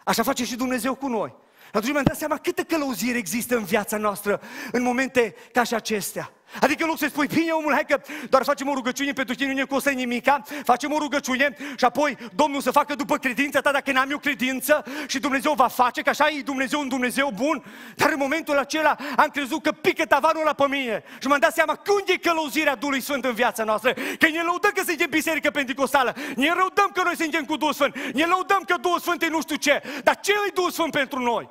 [0.03, 1.35] Așa face și Dumnezeu cu noi.
[1.67, 6.31] Atunci mi-am dat seama câtă călăuzire există în viața noastră în momente ca și acestea.
[6.61, 9.47] Adică în loc să spui, bine omul, hai că doar facem o rugăciune pentru tine,
[9.49, 13.71] nu ne costă nimica, facem o rugăciune și apoi Domnul să facă după credința ta,
[13.71, 17.63] dacă n-am eu credință și Dumnezeu va face, că așa e Dumnezeu un Dumnezeu bun.
[17.95, 21.53] Dar în momentul acela am crezut că pică tavanul la pe mine și m-am dat
[21.53, 23.93] seama că unde e călăuzirea Duhului Sfânt în viața noastră.
[23.93, 27.97] Că ne lăudăm că suntem biserică pentecostală, ne lăudăm că noi suntem cu Duhul Sfânt,
[28.13, 29.81] ne lăudăm că Duhul Sfânt e nu știu ce.
[30.03, 31.49] Dar ce e Duhul Sfânt pentru noi?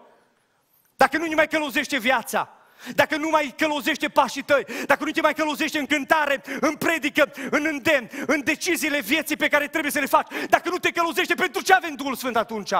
[0.97, 2.64] Dacă nu ne mai călăuzește viața,
[2.95, 7.33] dacă nu mai călăuzește pașii tăi, dacă nu te mai călăuzește în cântare, în predică,
[7.51, 11.35] în îndemn, în deciziile vieții pe care trebuie să le faci, dacă nu te călăuzește,
[11.35, 12.73] pentru ce avem Duhul Sfânt atunci?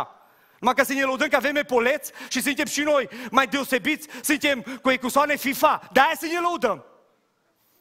[0.59, 4.79] Numai ca să ne lăudăm că avem epoleți și suntem și noi mai deosebiți, suntem
[4.83, 6.85] cu ecusoane FIFA, de aia să ne lăudăm.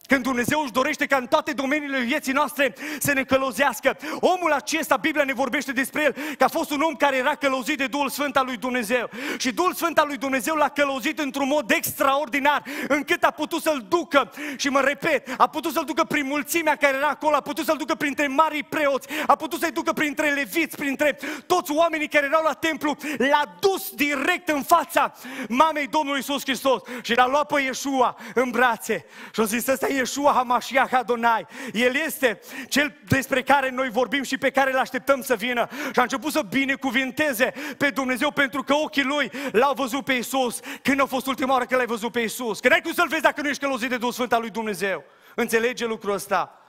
[0.07, 3.97] Când Dumnezeu își dorește ca în toate domeniile vieții noastre să ne călăuzească.
[4.19, 7.77] Omul acesta, Biblia ne vorbește despre el, că a fost un om care era călăuzit
[7.77, 9.09] de Duhul Sfânt al lui Dumnezeu.
[9.37, 13.85] Și Duhul Sfânt al lui Dumnezeu l-a călăuzit într-un mod extraordinar, încât a putut să-l
[13.89, 17.65] ducă, și mă repet, a putut să-l ducă prin mulțimea care era acolo, a putut
[17.65, 22.25] să-l ducă printre marii preoți, a putut să-i ducă printre leviți, printre toți oamenii care
[22.25, 25.13] erau la templu, l-a dus direct în fața
[25.47, 29.05] mamei Domnului Isus Hristos și l-a luat pe Iesua în brațe.
[29.33, 31.45] Și a zis, ăsta e Yeshua HaMashiach Adonai.
[31.73, 35.67] El este cel despre care noi vorbim și pe care îl așteptăm să vină.
[35.71, 40.59] Și a început să binecuvinteze pe Dumnezeu pentru că ochii lui l-au văzut pe Isus.
[40.81, 42.59] Când a fost ultima oară că l-ai văzut pe Isus?
[42.59, 45.03] Că n-ai cum să-L vezi dacă nu ești călăuzit de Duhul Sfânt al lui Dumnezeu.
[45.35, 46.59] Înțelege lucrul ăsta?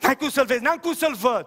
[0.00, 1.46] N-ai cum să-L vezi, n-am cum să-L văd.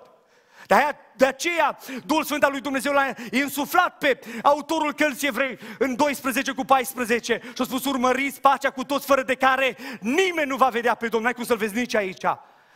[0.68, 5.60] De, aia, de aceea, Duhul Sfânt al lui Dumnezeu l-a insuflat pe autorul cărții evrei
[5.80, 10.50] în 12 cu 14 și a spus urmăriți pacea cu toți fără de care nimeni
[10.50, 11.22] nu va vedea pe Domnul.
[11.22, 12.26] N-ai cum să-L vezi nici aici.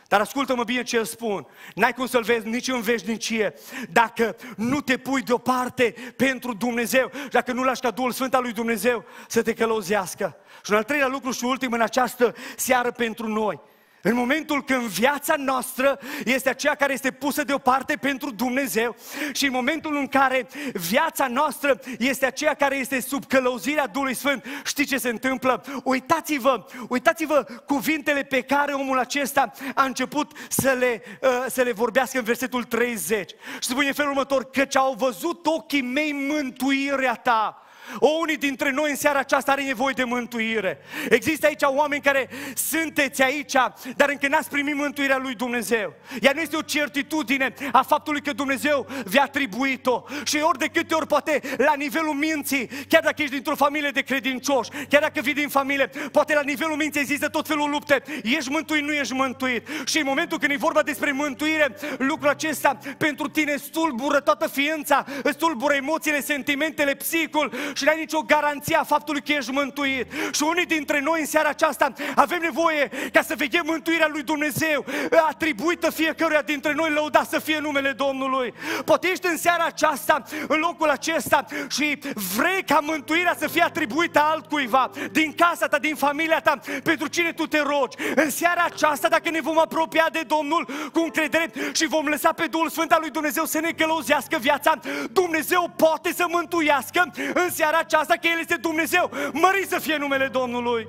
[0.08, 1.46] Dar ascultă-mă bine ce îl spun.
[1.74, 3.54] N-ai cum să-L vezi nici în veșnicie
[3.90, 8.52] dacă nu te pui deoparte pentru Dumnezeu, dacă nu lași ca Duhul Sfânt al lui
[8.52, 10.36] Dumnezeu să te călăuzească.
[10.64, 13.60] Și un al treilea lucru și ultim în această seară pentru noi–
[14.02, 18.96] în momentul când viața noastră este aceea care este pusă deoparte pentru Dumnezeu
[19.32, 24.44] și în momentul în care viața noastră este aceea care este sub călăuzirea Duhului Sfânt,
[24.64, 25.64] știți ce se întâmplă?
[25.84, 32.18] Uitați-vă, uitați-vă cuvintele pe care omul acesta a început să le, uh, să le vorbească
[32.18, 33.30] în versetul 30.
[33.30, 37.62] Și spune în felul următor, căci au văzut ochii mei mântuirea ta.
[37.98, 40.78] O, unii dintre noi în seara aceasta are nevoie de mântuire.
[41.08, 43.52] Există aici oameni care sunteți aici,
[43.96, 45.94] dar încă n-ați primit mântuirea lui Dumnezeu.
[46.20, 50.04] Ea nu este o certitudine a faptului că Dumnezeu vi-a atribuit-o.
[50.24, 54.00] Și ori de câte ori poate la nivelul minții, chiar dacă ești dintr-o familie de
[54.00, 58.02] credincioși, chiar dacă vii din familie, poate la nivelul minții există tot felul lupte.
[58.22, 59.68] Ești mântuit, nu ești mântuit.
[59.84, 65.04] Și în momentul când e vorba despre mântuire, lucrul acesta pentru tine stulbură toată ființa,
[65.30, 67.52] stulbură emoțiile, sentimentele, psicul
[67.82, 70.12] și n-ai nicio garanție a faptului că ești mântuit.
[70.32, 74.84] Și unii dintre noi în seara aceasta avem nevoie ca să vedem mântuirea lui Dumnezeu
[75.28, 78.54] atribuită fiecăruia dintre noi, lăuda să fie numele Domnului.
[78.84, 81.98] Poate ești în seara aceasta, în locul acesta și
[82.36, 87.32] vrei ca mântuirea să fie atribuită altcuiva, din casa ta, din familia ta, pentru cine
[87.32, 87.96] tu te rogi.
[88.14, 92.46] În seara aceasta, dacă ne vom apropia de Domnul cu încredere și vom lăsa pe
[92.46, 94.80] Duhul Sfânt al lui Dumnezeu să ne călăuzească viața,
[95.12, 99.10] Dumnezeu poate să mântuiască în seara aceasta că El este Dumnezeu.
[99.32, 100.88] Mări să fie numele Domnului.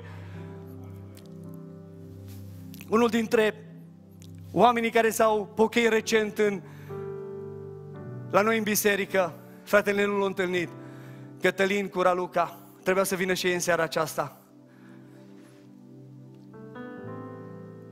[2.88, 3.54] Unul dintre
[4.52, 6.62] oamenii care s-au pocăit recent în,
[8.30, 10.68] la noi în biserică, fratele nu l-a întâlnit,
[11.40, 14.38] Cătălin cu Raluca, trebuia să vină și ei în seara aceasta.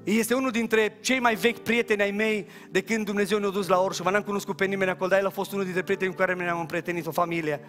[0.05, 3.81] Este unul dintre cei mai vechi prieteni ai mei de când Dumnezeu ne-a dus la
[3.81, 4.11] Orșova.
[4.11, 6.61] N-am cunoscut pe nimeni acolo, dar el a fost unul dintre prietenii cu care ne-am
[6.61, 7.61] împrietenit o familie.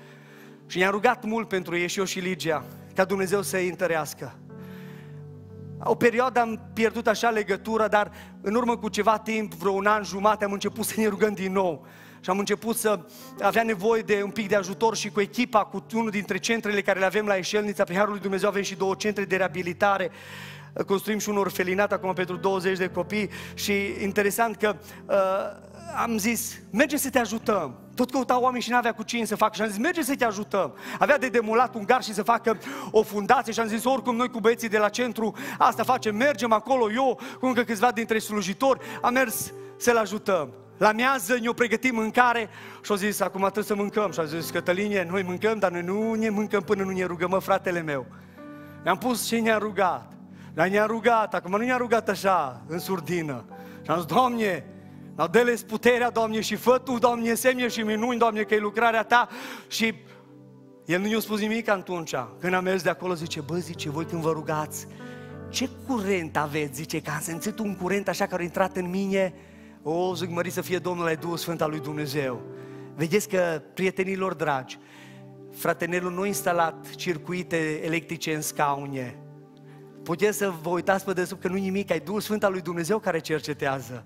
[0.68, 4.38] Și ne-am rugat mult pentru ei și eu și Ligia, ca Dumnezeu să-i întărească.
[5.84, 8.12] O perioadă am pierdut așa legătura, dar
[8.42, 11.52] în urmă cu ceva timp, vreo un an jumate, am început să ne rugăm din
[11.52, 11.86] nou.
[12.22, 13.00] Și am început să
[13.42, 17.00] avea nevoie de un pic de ajutor și cu echipa, cu unul dintre centrele care
[17.00, 20.12] le avem la Eșelnița, prin Harul lui Dumnezeu avem și două centre de reabilitare
[20.86, 25.16] construim și un orfelinat acum pentru 20 de copii și interesant că uh,
[25.96, 27.83] am zis, merge să te ajutăm.
[27.96, 30.26] Tot căutau oameni și n-avea cu cine să facă și am zis, merge să te
[30.26, 30.74] ajutăm.
[31.00, 32.58] Avea de demolat un gar și să facă
[32.92, 36.52] o fundație și am zis, oricum noi cu băieții de la centru asta facem, mergem
[36.52, 40.54] acolo, eu cu încă câțiva dintre slujitori, am mers să-l ajutăm.
[40.78, 42.50] La miază ne-o pregătim mâncare
[42.82, 44.12] și au zis, acum trebuie să mâncăm.
[44.12, 47.30] Și a zis, Cătălinie, noi mâncăm, dar noi nu ne mâncăm până nu ne rugăm,
[47.30, 48.06] mă, fratele meu.
[48.84, 50.12] Ne-am pus și ne-a rugat.
[50.54, 53.46] Dar ne-a rugat, acum nu ne-a rugat așa, în surdină.
[53.82, 54.66] Și am zis, Doamne,
[55.16, 59.04] dar dă puterea, Doamne, și fă Tu, Doamne, semne și minuni, Doamne, că e lucrarea
[59.04, 59.28] Ta.
[59.68, 59.94] Și
[60.86, 62.14] el nu i-a spus nimic atunci.
[62.40, 64.88] Când am mers de acolo, zice, bă, zice, voi când vă rugați,
[65.50, 66.74] ce curent aveți?
[66.74, 69.34] Zice, că am simțit un curent așa care a intrat în mine.
[69.84, 72.42] O, zic, mări să fie Domnul ai Duhul Sfânt al lui Dumnezeu.
[72.96, 74.80] Vedeți că, prietenilor dragi,
[75.52, 79.18] fratenelul nu a instalat circuite electrice în scaune.
[80.04, 83.00] Puteți să vă uitați pe desubt că nu nimic, ai Duhul Sfânt al lui Dumnezeu
[83.00, 84.06] care cercetează.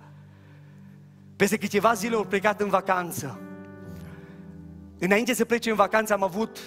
[1.37, 3.39] Peste câteva zile au plecat în vacanță.
[4.99, 6.57] Înainte să plece în vacanță am avut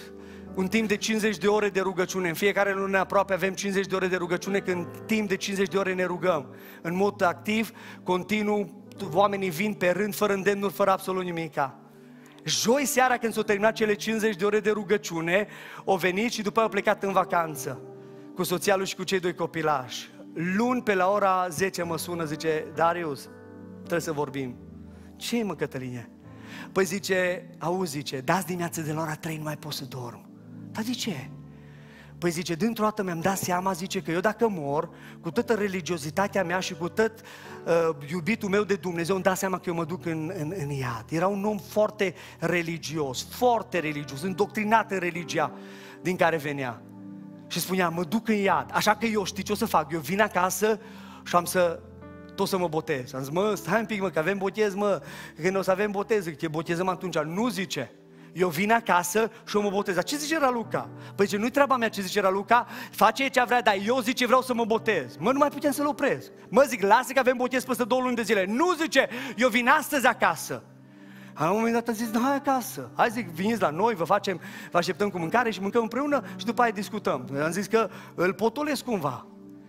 [0.54, 2.28] un timp de 50 de ore de rugăciune.
[2.28, 5.78] În fiecare lună aproape avem 50 de ore de rugăciune, când timp de 50 de
[5.78, 6.54] ore ne rugăm.
[6.82, 7.70] În mod activ,
[8.02, 11.78] continuu, oamenii vin pe rând, fără îndemnuri, fără absolut nimica.
[12.44, 15.46] Joi seara când s-au terminat cele 50 de ore de rugăciune,
[15.84, 17.80] au venit și după au plecat în vacanță
[18.34, 20.10] cu soția lui și cu cei doi copilași.
[20.34, 23.28] Luni pe la ora 10 mă sună, zice, Darius,
[23.90, 24.56] trebuie să vorbim.
[25.16, 26.10] ce mă, Cătăline?
[26.72, 30.28] Păi zice, auzi, zice, dați dimineața de la ora 3 nu mai pot să dorm.
[30.70, 31.30] Dar de ce?
[32.18, 36.44] Păi zice, dintr-o dată mi-am dat seama, zice, că eu dacă mor, cu toată religiozitatea
[36.44, 39.84] mea și cu tot uh, iubitul meu de Dumnezeu, îmi dat seama că eu mă
[39.84, 41.04] duc în, în, în iad.
[41.08, 45.52] Era un om foarte religios, foarte religios, îndoctrinat în religia
[46.02, 46.82] din care venea.
[47.46, 50.00] Și spunea, mă duc în iad, așa că eu știu ce o să fac, eu
[50.00, 50.80] vin acasă
[51.24, 51.80] și am să
[52.40, 53.14] tot să mă botez.
[53.14, 55.02] Am zis, mă, stai un pic, mă, că avem botez, mă,
[55.42, 57.18] când o să avem botez, zic, te botezăm atunci.
[57.18, 57.92] Nu zice,
[58.32, 59.94] eu vin acasă și eu mă botez.
[59.94, 60.88] Dar ce zice Raluca?
[61.14, 64.42] Păi ce nu-i treaba mea ce zice Raluca, face ce vrea, dar eu zice vreau
[64.42, 65.16] să mă botez.
[65.16, 66.30] Mă, nu mai putem să-l opresc.
[66.48, 68.44] Mă zic, lasă că avem botez peste două luni de zile.
[68.44, 70.62] Nu zice, eu vin astăzi acasă.
[71.34, 72.90] La un moment dat a zis, da, hai acasă.
[72.96, 76.44] Hai zic, veniți la noi, vă facem, vă așteptăm cu mâncare și mâncăm împreună și
[76.44, 77.28] după aia discutăm.
[77.42, 79.26] Am zis că îl potolesc cumva.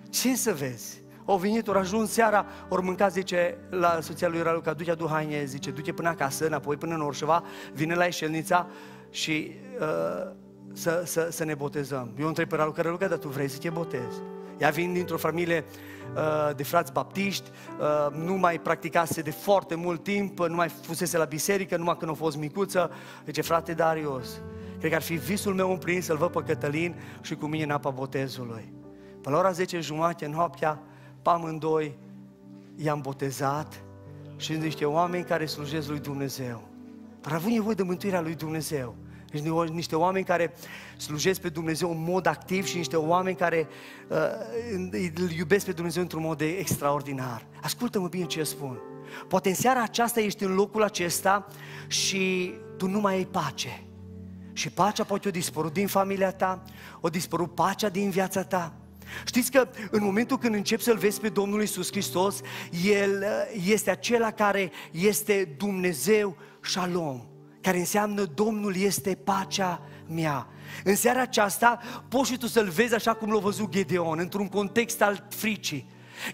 [0.09, 1.00] Ce să vezi?
[1.25, 5.45] Au venit, au ajuns seara, ori mânca, zice, la soția lui Raluca, du-te, adu haine,
[5.45, 7.43] zice, du-te până acasă, înapoi, până în Orșova,
[7.73, 8.67] vine la Eșelnița
[9.09, 10.31] și uh,
[10.73, 12.11] să, să, să ne botezăm.
[12.19, 14.21] Eu întreb pe Raluca, Raluca, dar tu vrei să te botezi?
[14.57, 15.65] Ea vine dintr-o familie
[16.15, 17.49] uh, de frați baptiști,
[17.79, 22.11] uh, nu mai practicase de foarte mult timp, nu mai fusese la biserică, numai când
[22.11, 22.91] a fost micuță.
[23.25, 24.41] Zice, frate Darius,
[24.79, 27.69] cred că ar fi visul meu împlinit să-l văd pe Cătălin și cu mine în
[27.69, 28.73] apa botezului.
[29.21, 30.81] Până la ora 10 jumate noaptea,
[31.21, 31.97] pe amândoi
[32.75, 33.83] i-am botezat
[34.37, 36.61] și niște oameni care slujesc lui Dumnezeu.
[37.21, 38.95] Dar avut nevoie de mântuirea lui Dumnezeu.
[39.31, 40.53] Deci niște oameni care
[40.97, 43.67] slujesc pe Dumnezeu în mod activ și niște oameni care
[44.07, 44.17] uh,
[45.15, 47.45] îl iubesc pe Dumnezeu într-un mod extraordinar.
[47.61, 48.79] Ascultă-mă bine ce spun.
[49.27, 51.47] Poate în seara aceasta ești în locul acesta
[51.87, 53.83] și tu nu mai ai pace.
[54.53, 56.63] Și pacea poate o dispărut din familia ta,
[57.01, 58.73] o dispărut pacea din viața ta.
[59.25, 62.41] Știți că în momentul când începi să-L vezi pe Domnul Isus Hristos,
[62.83, 67.21] El uh, este acela care este Dumnezeu Shalom,
[67.61, 70.47] care înseamnă Domnul este pacea mea.
[70.83, 75.01] În seara aceasta poți și tu să-L vezi așa cum l-a văzut Gedeon, într-un context
[75.01, 75.87] al fricii.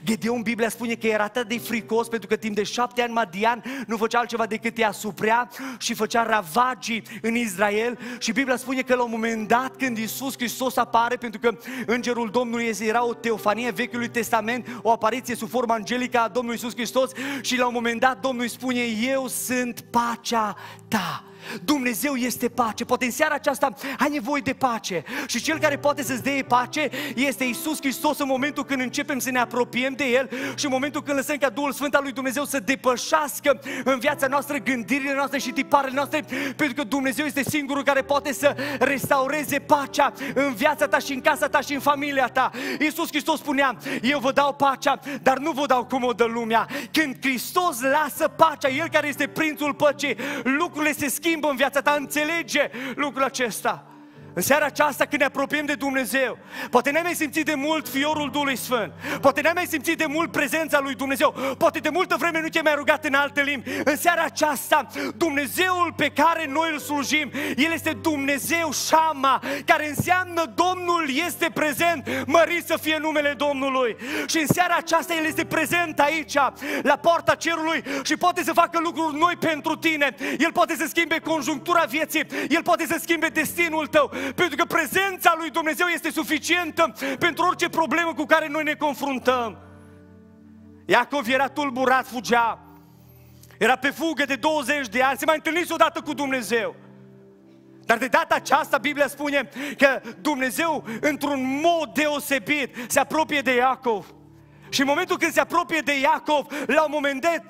[0.04, 3.64] Gedeon, Biblia spune că era atât de fricos pentru că timp de șapte ani Madian
[3.88, 8.96] nu făcea altceva decât îi asuprea și făcea ravagii în Israel și Biblia spune că
[8.96, 13.72] la un moment dat când Iisus Hristos apare, pentru că Îngerul Domnului era o teofanie
[13.72, 17.12] Vechiului Testament, o apariție sub forma angelică a Domnului Iisus Hristos
[17.42, 18.82] și la un moment dat Domnul îi spune,
[19.12, 20.56] eu sunt pacea
[20.88, 21.24] ta.
[21.64, 22.86] Dumnezeu este pace.
[22.86, 25.04] Poate în seara aceasta ai nevoie de pace.
[25.28, 29.32] Și cel care poate să-ți dea pace este Isus Hristos în momentul când începem să
[29.32, 32.44] ne apropiem de El și în momentul când lăsăm ca Duhul Sfânt al lui Dumnezeu
[32.46, 36.26] să depășească în viața noastră gândirile noastre și tiparele noastre,
[36.56, 41.22] pentru că Dumnezeu este singurul care poate să restaureze pacea în viața ta și în
[41.22, 42.52] casa ta și în familia ta.
[42.80, 46.68] Isus Hristos spunea, eu vă dau pacea, dar nu vă dau cum o dă lumea.
[46.92, 51.82] Când Hristos lasă pacea, El care este prințul păcii, lucrurile se schimbă schimbă în viața
[51.82, 53.97] ta, înțelege lucrul acesta.
[54.38, 56.38] În seara aceasta când ne apropiem de Dumnezeu,
[56.70, 60.32] poate n-ai mai simțit de mult fiorul Duhului Sfânt, poate n-ai mai simțit de mult
[60.32, 63.70] prezența lui Dumnezeu, poate de multă vreme nu te-ai mai rugat în alte limbi.
[63.84, 70.54] În seara aceasta, Dumnezeul pe care noi îl slujim, El este Dumnezeu Shama, care înseamnă
[70.56, 73.96] Domnul este prezent, mărit să fie numele Domnului.
[74.26, 76.34] Și în seara aceasta El este prezent aici,
[76.82, 80.16] la poarta cerului și poate să facă lucruri noi pentru tine.
[80.38, 85.36] El poate să schimbe conjunctura vieții, El poate să schimbe destinul tău, pentru că prezența
[85.38, 89.58] lui Dumnezeu este suficientă pentru orice problemă cu care noi ne confruntăm.
[90.86, 92.60] Iacov era tulburat, fugea.
[93.58, 96.76] Era pe fugă de 20 de ani, se mai întâlnise odată cu Dumnezeu.
[97.86, 104.14] Dar de data aceasta Biblia spune că Dumnezeu într-un mod deosebit se apropie de Iacov.
[104.70, 107.44] Și în momentul când se apropie de Iacov, la un moment dat,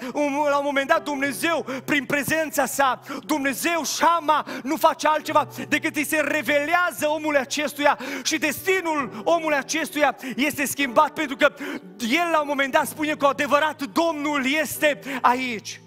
[0.49, 6.05] la un moment dat Dumnezeu, prin prezența sa, Dumnezeu, Shama, nu face altceva decât îi
[6.05, 11.53] se revelează omului acestuia și destinul omului acestuia este schimbat pentru că
[11.99, 15.81] el la un moment dat spune cu adevărat Domnul este aici.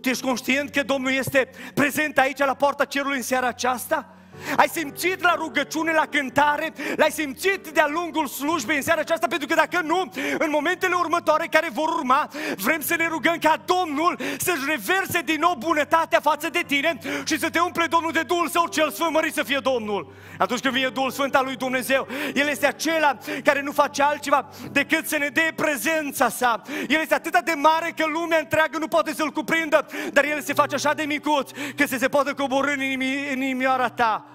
[0.00, 4.14] Tu ești conștient că Domnul este prezent aici la poarta cerului în seara aceasta?
[4.56, 9.46] Ai simțit la rugăciune, la cântare, l-ai simțit de-a lungul slujbei în seara aceasta, pentru
[9.46, 14.18] că dacă nu, în momentele următoare care vor urma, vrem să ne rugăm ca Domnul
[14.38, 18.48] să-și reverse din nou bunătatea față de tine și să te umple Domnul de Duhul
[18.48, 20.12] Său cel Sfânt, mărit să fie Domnul.
[20.38, 24.48] Atunci când vine Duhul Sfânt al lui Dumnezeu, El este acela care nu face altceva
[24.72, 26.62] decât să ne dea prezența sa.
[26.88, 30.52] El este atât de mare că lumea întreagă nu poate să-L cuprindă, dar El se
[30.52, 34.29] face așa de micuț că se, se poate coborâ în inimioara ta.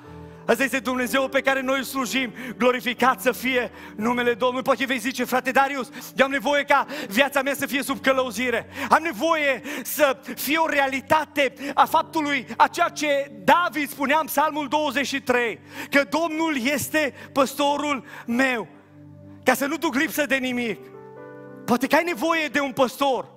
[0.45, 2.33] Asta este Dumnezeu pe care noi îl slujim.
[2.57, 4.63] Glorificat să fie numele Domnului.
[4.63, 8.67] Poate vei zice, frate Darius, eu am nevoie ca viața mea să fie sub călăuzire.
[8.89, 14.67] Am nevoie să fie o realitate a faptului, a ceea ce David spunea în Psalmul
[14.67, 18.67] 23, că Domnul este păstorul meu.
[19.43, 20.79] Ca să nu duc lipsă de nimic.
[21.65, 23.27] Poate că ai nevoie de un păstor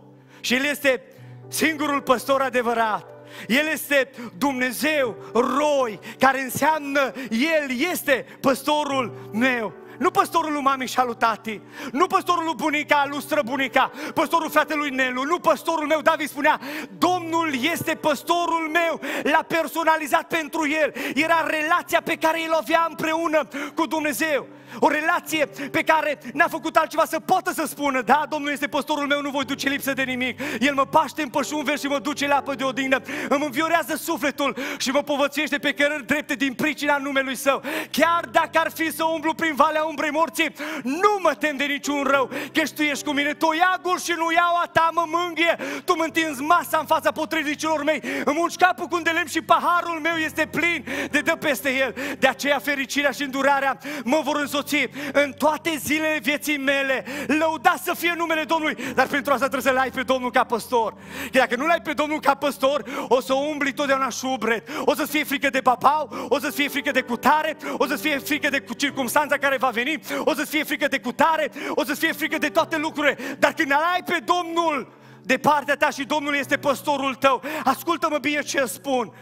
[0.40, 1.02] și El este
[1.48, 3.17] singurul păstor adevărat.
[3.46, 9.74] El este Dumnezeu, roi, care înseamnă El este păstorul meu.
[9.98, 11.60] Nu păstorul lui mami și al lui tati,
[11.92, 16.60] nu păstorul lui bunica, lui străbunica, păstorul fratelui Nelu, nu păstorul meu, David spunea,
[16.98, 22.86] Domnul este păstorul meu, l-a personalizat pentru el, era relația pe care el o avea
[22.88, 24.46] împreună cu Dumnezeu.
[24.78, 29.06] O relație pe care n-a făcut altceva să poată să spună, da, Domnul este păstorul
[29.06, 30.40] meu, nu voi duce lipsă de nimic.
[30.60, 33.00] El mă paște în pășunver și mă duce la apă de odihnă.
[33.28, 37.62] Îmi înviorează sufletul și mă povățuiește pe cărări drepte din pricina numelui său.
[37.90, 40.52] Chiar dacă ar fi să umblu prin valea umbrei morții,
[40.82, 43.34] nu mă tem de niciun rău, că tu ești cu mine.
[43.34, 45.56] Toiagul și nuiaua ta mă mângâie.
[45.84, 48.02] Tu mă întinzi masa în fața potrivnicilor mei.
[48.24, 51.70] Îmi ungi capul cu un de lemn și paharul meu este plin de dă peste
[51.74, 51.94] el.
[52.18, 57.04] De aceea fericirea și îndurarea mă vor însoți însoți în toate zilele vieții mele.
[57.26, 60.94] Lăuda să fie numele Domnului, dar pentru asta trebuie să-L ai pe Domnul ca păstor.
[61.32, 64.68] Că dacă nu-L ai pe Domnul ca păstor, o să umbli totdeauna șubret.
[64.84, 68.18] O să-ți fie frică de papau, o să-ți fie frică de cutare, o să-ți fie
[68.18, 72.12] frică de circumstanța care va veni, o să-ți fie frică de cutare, o să-ți fie
[72.12, 73.18] frică de toate lucrurile.
[73.38, 74.92] Dar când ai pe Domnul
[75.22, 79.12] de partea ta și Domnul este păstorul tău, ascultă-mă bine ce spun.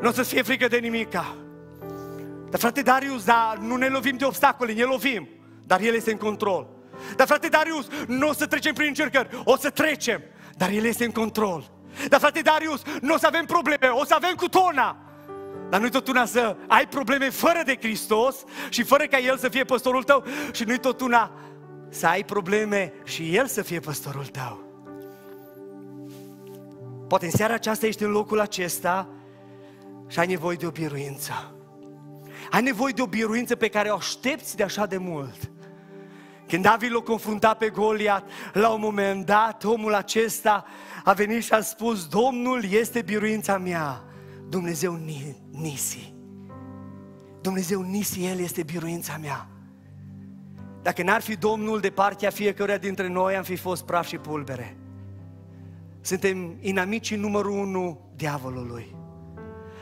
[0.00, 1.36] Nu o să-ți fie frică de nimica.
[2.50, 5.28] Dar frate Darius, da, nu ne lovim de obstacole, ne lovim,
[5.66, 6.68] dar El este în control.
[7.16, 10.22] Dar frate Darius, nu o să trecem prin încercări, o să trecem,
[10.56, 11.70] dar El este în control.
[12.08, 14.96] Dar frate Darius, nu o să avem probleme, o să avem cu tona.
[15.68, 18.36] Dar nu-i tot una să ai probleme fără de Hristos
[18.68, 21.30] și fără ca El să fie păstorul tău și nu-i tot una
[21.88, 24.66] să ai probleme și El să fie păstorul tău.
[27.08, 29.08] Poate în seara aceasta ești în locul acesta
[30.06, 31.57] și ai nevoie de o biruință.
[32.50, 35.50] Ai nevoie de o biruință pe care o aștepți de așa de mult.
[36.46, 40.64] Când David l-a confruntat pe Goliat, la un moment dat, omul acesta
[41.04, 44.04] a venit și a spus, Domnul este biruința mea,
[44.48, 44.98] Dumnezeu
[45.50, 46.14] Nisi.
[47.40, 49.48] Dumnezeu Nisi, El este biruința mea.
[50.82, 54.76] Dacă n-ar fi Domnul de partea fiecăruia dintre noi, am fi fost praf și pulbere.
[56.00, 58.97] Suntem inamicii numărul unu diavolului.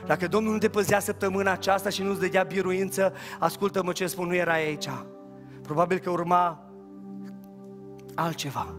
[0.07, 4.35] Dacă Domnul nu te păzea săptămâna aceasta și nu-ți dădea biruință, ascultă-mă ce spun, nu
[4.35, 4.89] era aici.
[5.63, 6.71] Probabil că urma
[8.15, 8.75] altceva.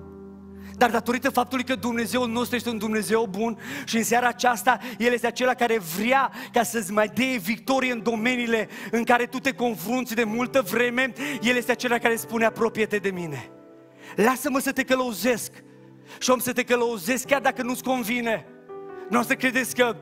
[0.78, 5.14] Dar datorită faptului că Dumnezeu nostru este un Dumnezeu bun și în seara aceasta El
[5.14, 9.54] este acela care vrea ca să-ți mai dea victorie în domeniile în care tu te
[9.54, 13.50] confrunți de multă vreme, El este acela care spune apropie-te de mine.
[14.16, 15.52] Lasă-mă să te călăuzesc
[16.20, 18.46] și om să te călăuzesc chiar dacă nu-ți convine.
[19.10, 19.96] Nu o să credeți că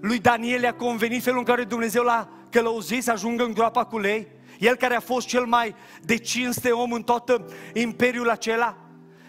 [0.00, 3.98] lui Daniel a convenit felul în care Dumnezeu l-a călăuzit să ajungă în groapa cu
[3.98, 4.26] lei?
[4.58, 7.42] El care a fost cel mai de cinste om în tot
[7.74, 8.76] imperiul acela?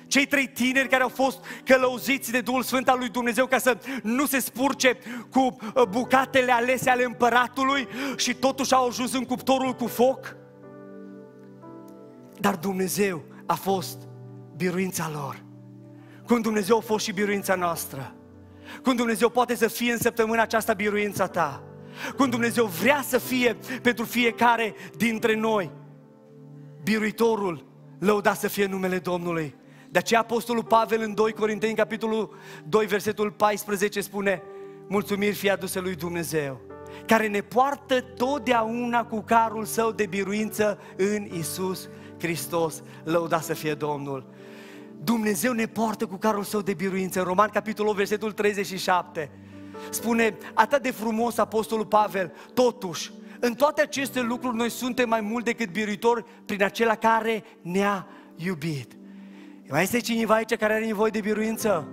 [0.08, 3.78] Cei trei tineri care au fost călăuziți de Duhul Sfânt al lui Dumnezeu ca să
[4.04, 4.98] nu se spurce
[5.32, 10.36] cu uh, bucatele alese ale împăratului și totuși au ajuns în cuptorul cu foc?
[12.40, 13.98] Dar Dumnezeu a fost
[14.56, 15.44] biruința lor.
[16.28, 18.14] Cum Dumnezeu a fost și biruința noastră.
[18.84, 21.64] Cum Dumnezeu poate să fie în săptămâna aceasta biruința ta.
[22.18, 25.72] Cum Dumnezeu vrea să fie pentru fiecare dintre noi.
[26.84, 27.66] Biruitorul,
[28.00, 29.56] lăuda să fie numele Domnului.
[29.90, 32.36] De aceea Apostolul Pavel în 2 Corinteni, capitolul
[32.68, 34.44] 2, versetul 14 spune
[34.88, 36.62] Mulțumiri fie aduse lui Dumnezeu,
[37.06, 41.90] care ne poartă totdeauna cu carul său de biruință în Isus
[42.20, 42.84] Hristos.
[43.04, 44.26] Lăuda să fie Domnul.
[45.04, 47.20] Dumnezeu ne poartă cu carul său de biruință.
[47.20, 49.32] În Roman, capitolul versetul 37,
[49.90, 55.46] spune atât de frumos Apostolul Pavel, totuși, în toate aceste lucruri noi suntem mai mult
[55.46, 58.98] decât biruitori prin acela care ne-a iubit.
[59.70, 61.88] Mai este cineva aici care are nevoie de biruință?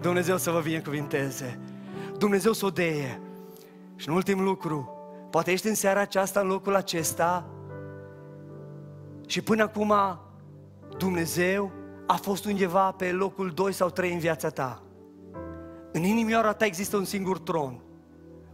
[0.00, 1.60] Dumnezeu să vă binecuvinteze.
[2.18, 3.20] Dumnezeu să o deie.
[3.96, 4.90] Și în ultim lucru,
[5.30, 7.50] poate ești în seara aceasta, în locul acesta
[9.26, 9.94] și până acum
[10.98, 11.72] Dumnezeu
[12.10, 14.82] a fost undeva pe locul 2 sau 3 în viața ta.
[15.92, 17.82] În inimioara ta există un singur tron.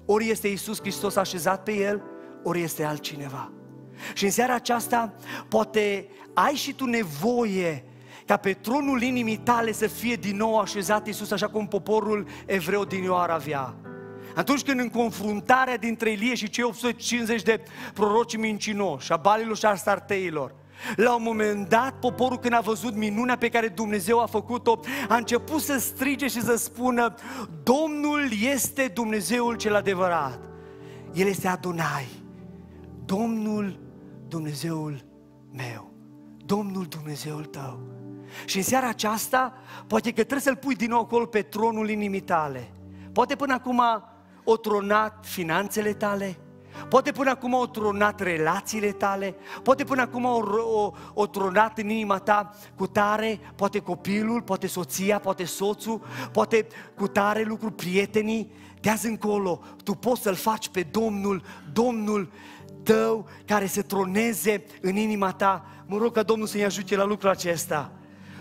[0.06, 2.02] Ori este Isus Hristos așezat pe el,
[2.42, 3.52] ori este altcineva.
[4.14, 5.14] Și în seara aceasta
[5.48, 7.84] poate ai și tu nevoie
[8.26, 12.84] ca pe tronul inimii tale să fie din nou așezat Iisus așa cum poporul evreu
[12.84, 13.74] din Ioar avea.
[14.34, 17.60] Atunci când în confruntarea dintre Ilie și cei 850 de
[17.92, 20.54] proroci mincinoși, a balilor și a starteilor,
[20.96, 25.16] la un moment dat, poporul când a văzut minunea pe care Dumnezeu a făcut-o, a
[25.16, 27.14] început să strige și să spună,
[27.62, 30.40] Domnul este Dumnezeul cel adevărat.
[31.12, 32.08] El este Adonai.
[33.04, 33.78] Domnul
[34.28, 35.04] Dumnezeul
[35.52, 35.92] meu.
[36.36, 37.80] Domnul Dumnezeul tău.
[38.44, 39.52] Și în seara aceasta,
[39.86, 42.70] poate că trebuie să-L pui din nou acolo pe tronul inimii tale.
[43.12, 43.82] Poate până acum
[44.44, 46.38] o tronat finanțele tale,
[46.88, 50.40] Poate până acum au tronat relațiile tale, poate până acum au,
[50.74, 56.02] o, o tronat în inima ta cu tare, poate copilul, poate soția, poate soțul,
[56.32, 56.66] poate
[56.96, 58.50] cu tare lucru prietenii.
[58.80, 62.32] De azi încolo, tu poți să-L faci pe Domnul, Domnul
[62.82, 65.66] tău care se troneze în inima ta.
[65.86, 67.92] Mă rog ca Domnul să-i ajute la lucrul acesta.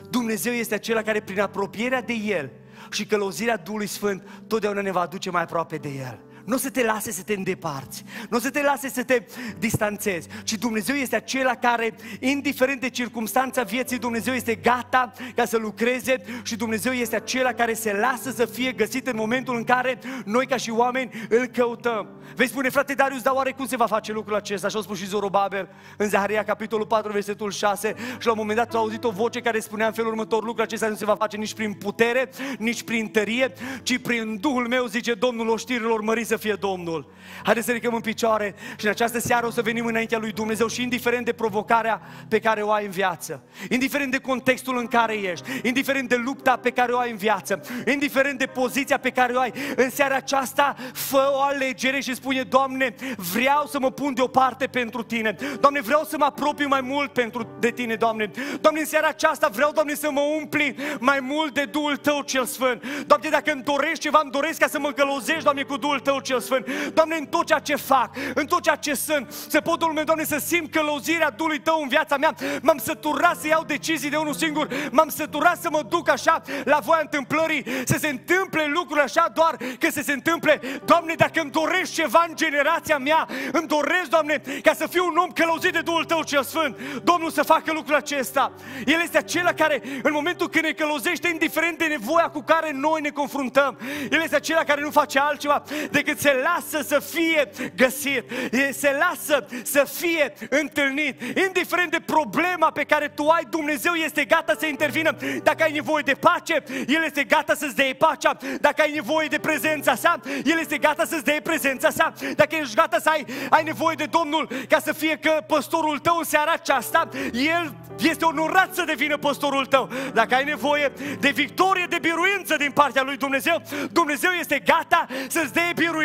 [0.10, 2.52] Dumnezeu este acela care prin apropierea de El
[2.92, 6.20] și călăuzirea Duhului Sfânt totdeauna ne va aduce mai aproape de El.
[6.44, 9.24] Nu o să te lase să te îndeparți, nu o să te lase să te
[9.60, 15.58] distanțezi, ci Dumnezeu este acela care, indiferent de circunstanța vieții, Dumnezeu este gata ca să
[15.58, 20.00] lucreze și Dumnezeu este acela care se lasă să fie găsit în momentul în care
[20.26, 22.08] noi ca și oameni îl căutăm.
[22.36, 24.68] Vei spune, frate Darius, dar oare cum se va face lucrul acesta?
[24.68, 28.58] Așa a spus și Zorobabel în Zaharia, capitolul 4, versetul 6 și la un moment
[28.58, 31.16] dat a auzit o voce care spunea în felul următor, lucrul acesta nu se va
[31.16, 36.33] face nici prin putere, nici prin tărie, ci prin Duhul meu, zice Domnul oștirilor măriți
[36.34, 37.12] să fie Domnul.
[37.44, 40.68] Haideți să ridicăm în picioare și în această seară o să venim înaintea lui Dumnezeu
[40.68, 45.14] și indiferent de provocarea pe care o ai în viață, indiferent de contextul în care
[45.14, 49.34] ești, indiferent de lupta pe care o ai în viață, indiferent de poziția pe care
[49.34, 52.96] o ai, în seara aceasta fă o alegere și spune, Doamne,
[53.34, 55.36] vreau să mă pun deoparte pentru Tine.
[55.60, 58.32] Doamne, vreau să mă apropiu mai mult pentru de Tine, Doamne.
[58.62, 62.46] Doamne, în seara aceasta vreau, Doamne, să mă umpli mai mult de Duhul Tău cel
[62.46, 62.84] Sfânt.
[63.08, 66.20] Doamne, dacă îmi dorești ceva, îmi doresc ca să mă călăuzești, Doamne, cu Duhul Tău
[66.24, 66.68] cel Sfânt.
[66.94, 70.24] Doamne, în tot ceea ce fac, în tot ceea ce sunt, să pot, Domnule, Doamne,
[70.24, 72.36] să simt călăuzirea Duhului Tău în viața mea.
[72.62, 76.80] M-am săturat să iau decizii de unul singur, m-am săturat să mă duc așa la
[76.84, 80.60] voia întâmplării, să se întâmple lucruri așa doar că să se întâmple.
[80.86, 85.18] Doamne, dacă îmi dorești ceva în generația mea, îmi doresc, Doamne, ca să fiu un
[85.18, 86.78] om călăuzit de Duhul Tău cel Sfânt.
[87.04, 88.52] Domnul să facă lucrul acesta.
[88.86, 93.02] El este acela care, în momentul când ne călăuzește, indiferent de nevoia cu care noi
[93.02, 93.78] ne confruntăm,
[94.12, 98.24] El este acela care nu face altceva decât se lasă să fie găsit,
[98.72, 101.22] se lasă să fie întâlnit.
[101.46, 105.16] Indiferent de problema pe care tu ai, Dumnezeu este gata să intervină.
[105.44, 108.38] Dacă ai nevoie de pace, El este gata să-ți dea pacea.
[108.62, 112.14] Dacă ai nevoie de prezența sa, El este gata să-ți dea prezența sa.
[112.36, 116.18] Dacă ești gata să ai, ai nevoie de Domnul ca să fie că păstorul tău
[116.18, 119.90] în seara aceasta, El este onorat să devină păstorul tău.
[120.14, 123.62] Dacă ai nevoie de victorie, de biruință din partea lui Dumnezeu,
[123.92, 126.03] Dumnezeu este gata să-ți dea biruință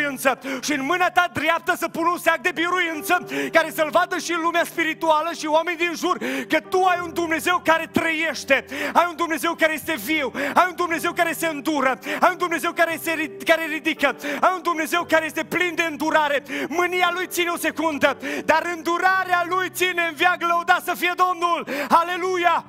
[0.61, 4.31] și în mâna ta dreaptă să pună un seac de biruință care să-l vadă și
[4.31, 9.05] în lumea spirituală și oamenii din jur că tu ai un Dumnezeu care trăiește, ai
[9.09, 12.99] un Dumnezeu care este viu, ai un Dumnezeu care se îndură, ai un Dumnezeu care,
[13.01, 16.43] se, care ridică, ai un Dumnezeu care este plin de îndurare.
[16.67, 21.67] Mânia lui ține o secundă, dar îndurarea lui ține în viac lăudat să fie Domnul.
[21.89, 22.65] Aleluia!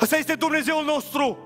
[0.00, 1.38] Ăsta este Dumnezeul nostru.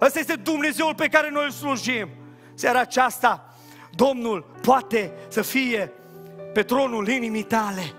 [0.00, 2.08] Ăsta este Dumnezeul pe care noi îl slujim.
[2.54, 3.51] Seara aceasta,
[3.94, 5.92] Domnul poate să fie
[6.52, 7.92] pe tronul inimii tale.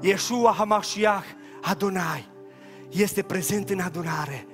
[0.00, 1.26] Yeshua Hamashiach
[1.62, 2.28] Adonai
[2.90, 4.46] este prezent în adunare.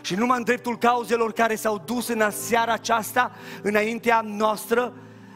[0.00, 4.92] Și numai în dreptul cauzelor care s-au dus în seara aceasta, înaintea noastră,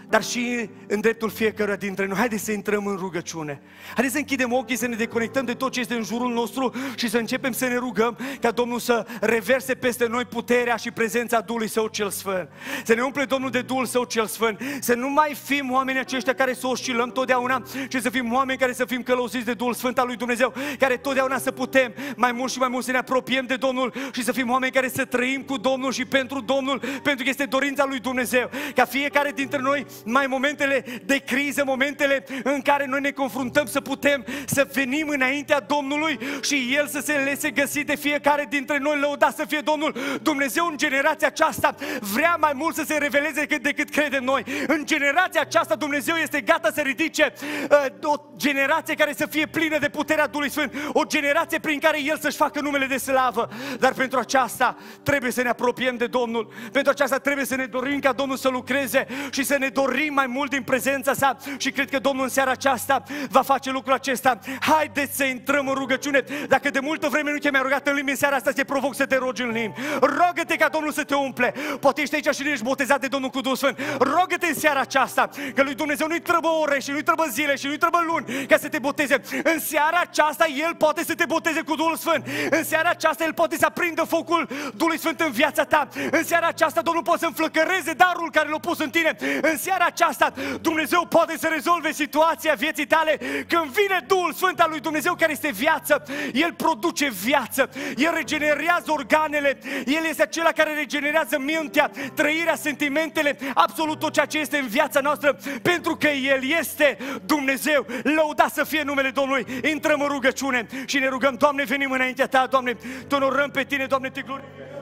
[0.08, 2.16] dar și în dreptul fiecăruia dintre noi.
[2.16, 3.60] Haideți să intrăm în rugăciune.
[3.94, 7.08] Haideți să închidem ochii, să ne deconectăm de tot ce este în jurul nostru și
[7.08, 11.68] să începem să ne rugăm ca Domnul să reverse peste noi puterea și prezența Duhului
[11.68, 12.48] Său cel Sfânt.
[12.84, 14.60] Să ne umple Domnul de Duhul Său cel Sfânt.
[14.80, 18.72] Să nu mai fim oameni aceștia care să oscilăm totdeauna, ci să fim oameni care
[18.72, 22.52] să fim călăuziți de Duhul Sfânt al lui Dumnezeu, care totdeauna să putem mai mult
[22.52, 25.42] și mai mult să ne apropiem de Domnul și să fim oameni care să trăim
[25.42, 28.50] cu Domnul și pentru Domnul, pentru că este dorința lui Dumnezeu.
[28.74, 33.80] Ca fiecare dintre noi mai momentele de criză, momentele în care noi ne confruntăm să
[33.80, 38.98] putem să venim înaintea Domnului și El să se lese găsi de fiecare dintre noi,
[38.98, 39.96] lăudat să fie Domnul.
[40.22, 44.44] Dumnezeu în generația aceasta vrea mai mult să se reveleze decât, decât credem noi.
[44.66, 47.32] În generația aceasta Dumnezeu este gata să ridice
[47.70, 52.02] uh, o generație care să fie plină de puterea Duhului Sfânt, o generație prin care
[52.02, 53.48] El să-și facă numele de slavă.
[53.78, 56.52] Dar pentru aceasta trebuie să ne apropiem de Domnul.
[56.72, 60.26] Pentru aceasta trebuie să ne dorim ca Domnul să lucreze și să ne dorim mai
[60.26, 64.38] mult din prezența sa și cred că Domnul în seara aceasta va face lucrul acesta.
[64.60, 66.24] Haideți să intrăm în rugăciune.
[66.48, 69.06] Dacă de multă vreme nu te-ai rugat în limbi, în seara asta te provoc să
[69.06, 69.80] te rogi în limbi.
[70.00, 71.54] Rogă-te ca Domnul să te umple.
[71.80, 73.78] Poate ești aici și nu ești botezat de Domnul cu Duhul Sfânt.
[73.98, 77.66] Rogă-te în seara aceasta că lui Dumnezeu nu-i trebuie ore și nu-i trebuie zile și
[77.66, 79.20] nu-i trebuie luni ca să te boteze.
[79.42, 82.26] În seara aceasta El poate să te boteze cu Duhul Sfânt.
[82.50, 85.88] În seara aceasta El poate să aprindă focul Duhului Sfânt în viața ta.
[86.10, 89.16] În seara aceasta Domnul poate să înflăcăreze darul care l-a pus în tine.
[89.40, 93.18] În seara aceasta Dumnezeu poate să rezolve situația vieții tale
[93.48, 96.02] când vine Duhul Sfânt al lui Dumnezeu care este viață.
[96.32, 103.98] El produce viață, El regenerează organele, El este acela care regenerează mintea, trăirea, sentimentele, absolut
[103.98, 107.86] tot ceea ce este în viața noastră, pentru că El este Dumnezeu.
[108.02, 109.46] Lăuda să fie numele Domnului.
[109.70, 112.76] Intrăm în rugăciune și ne rugăm, Doamne, venim înaintea Ta, Doamne,
[113.08, 114.75] te onorăm pe Tine, Doamne, te glorificăm.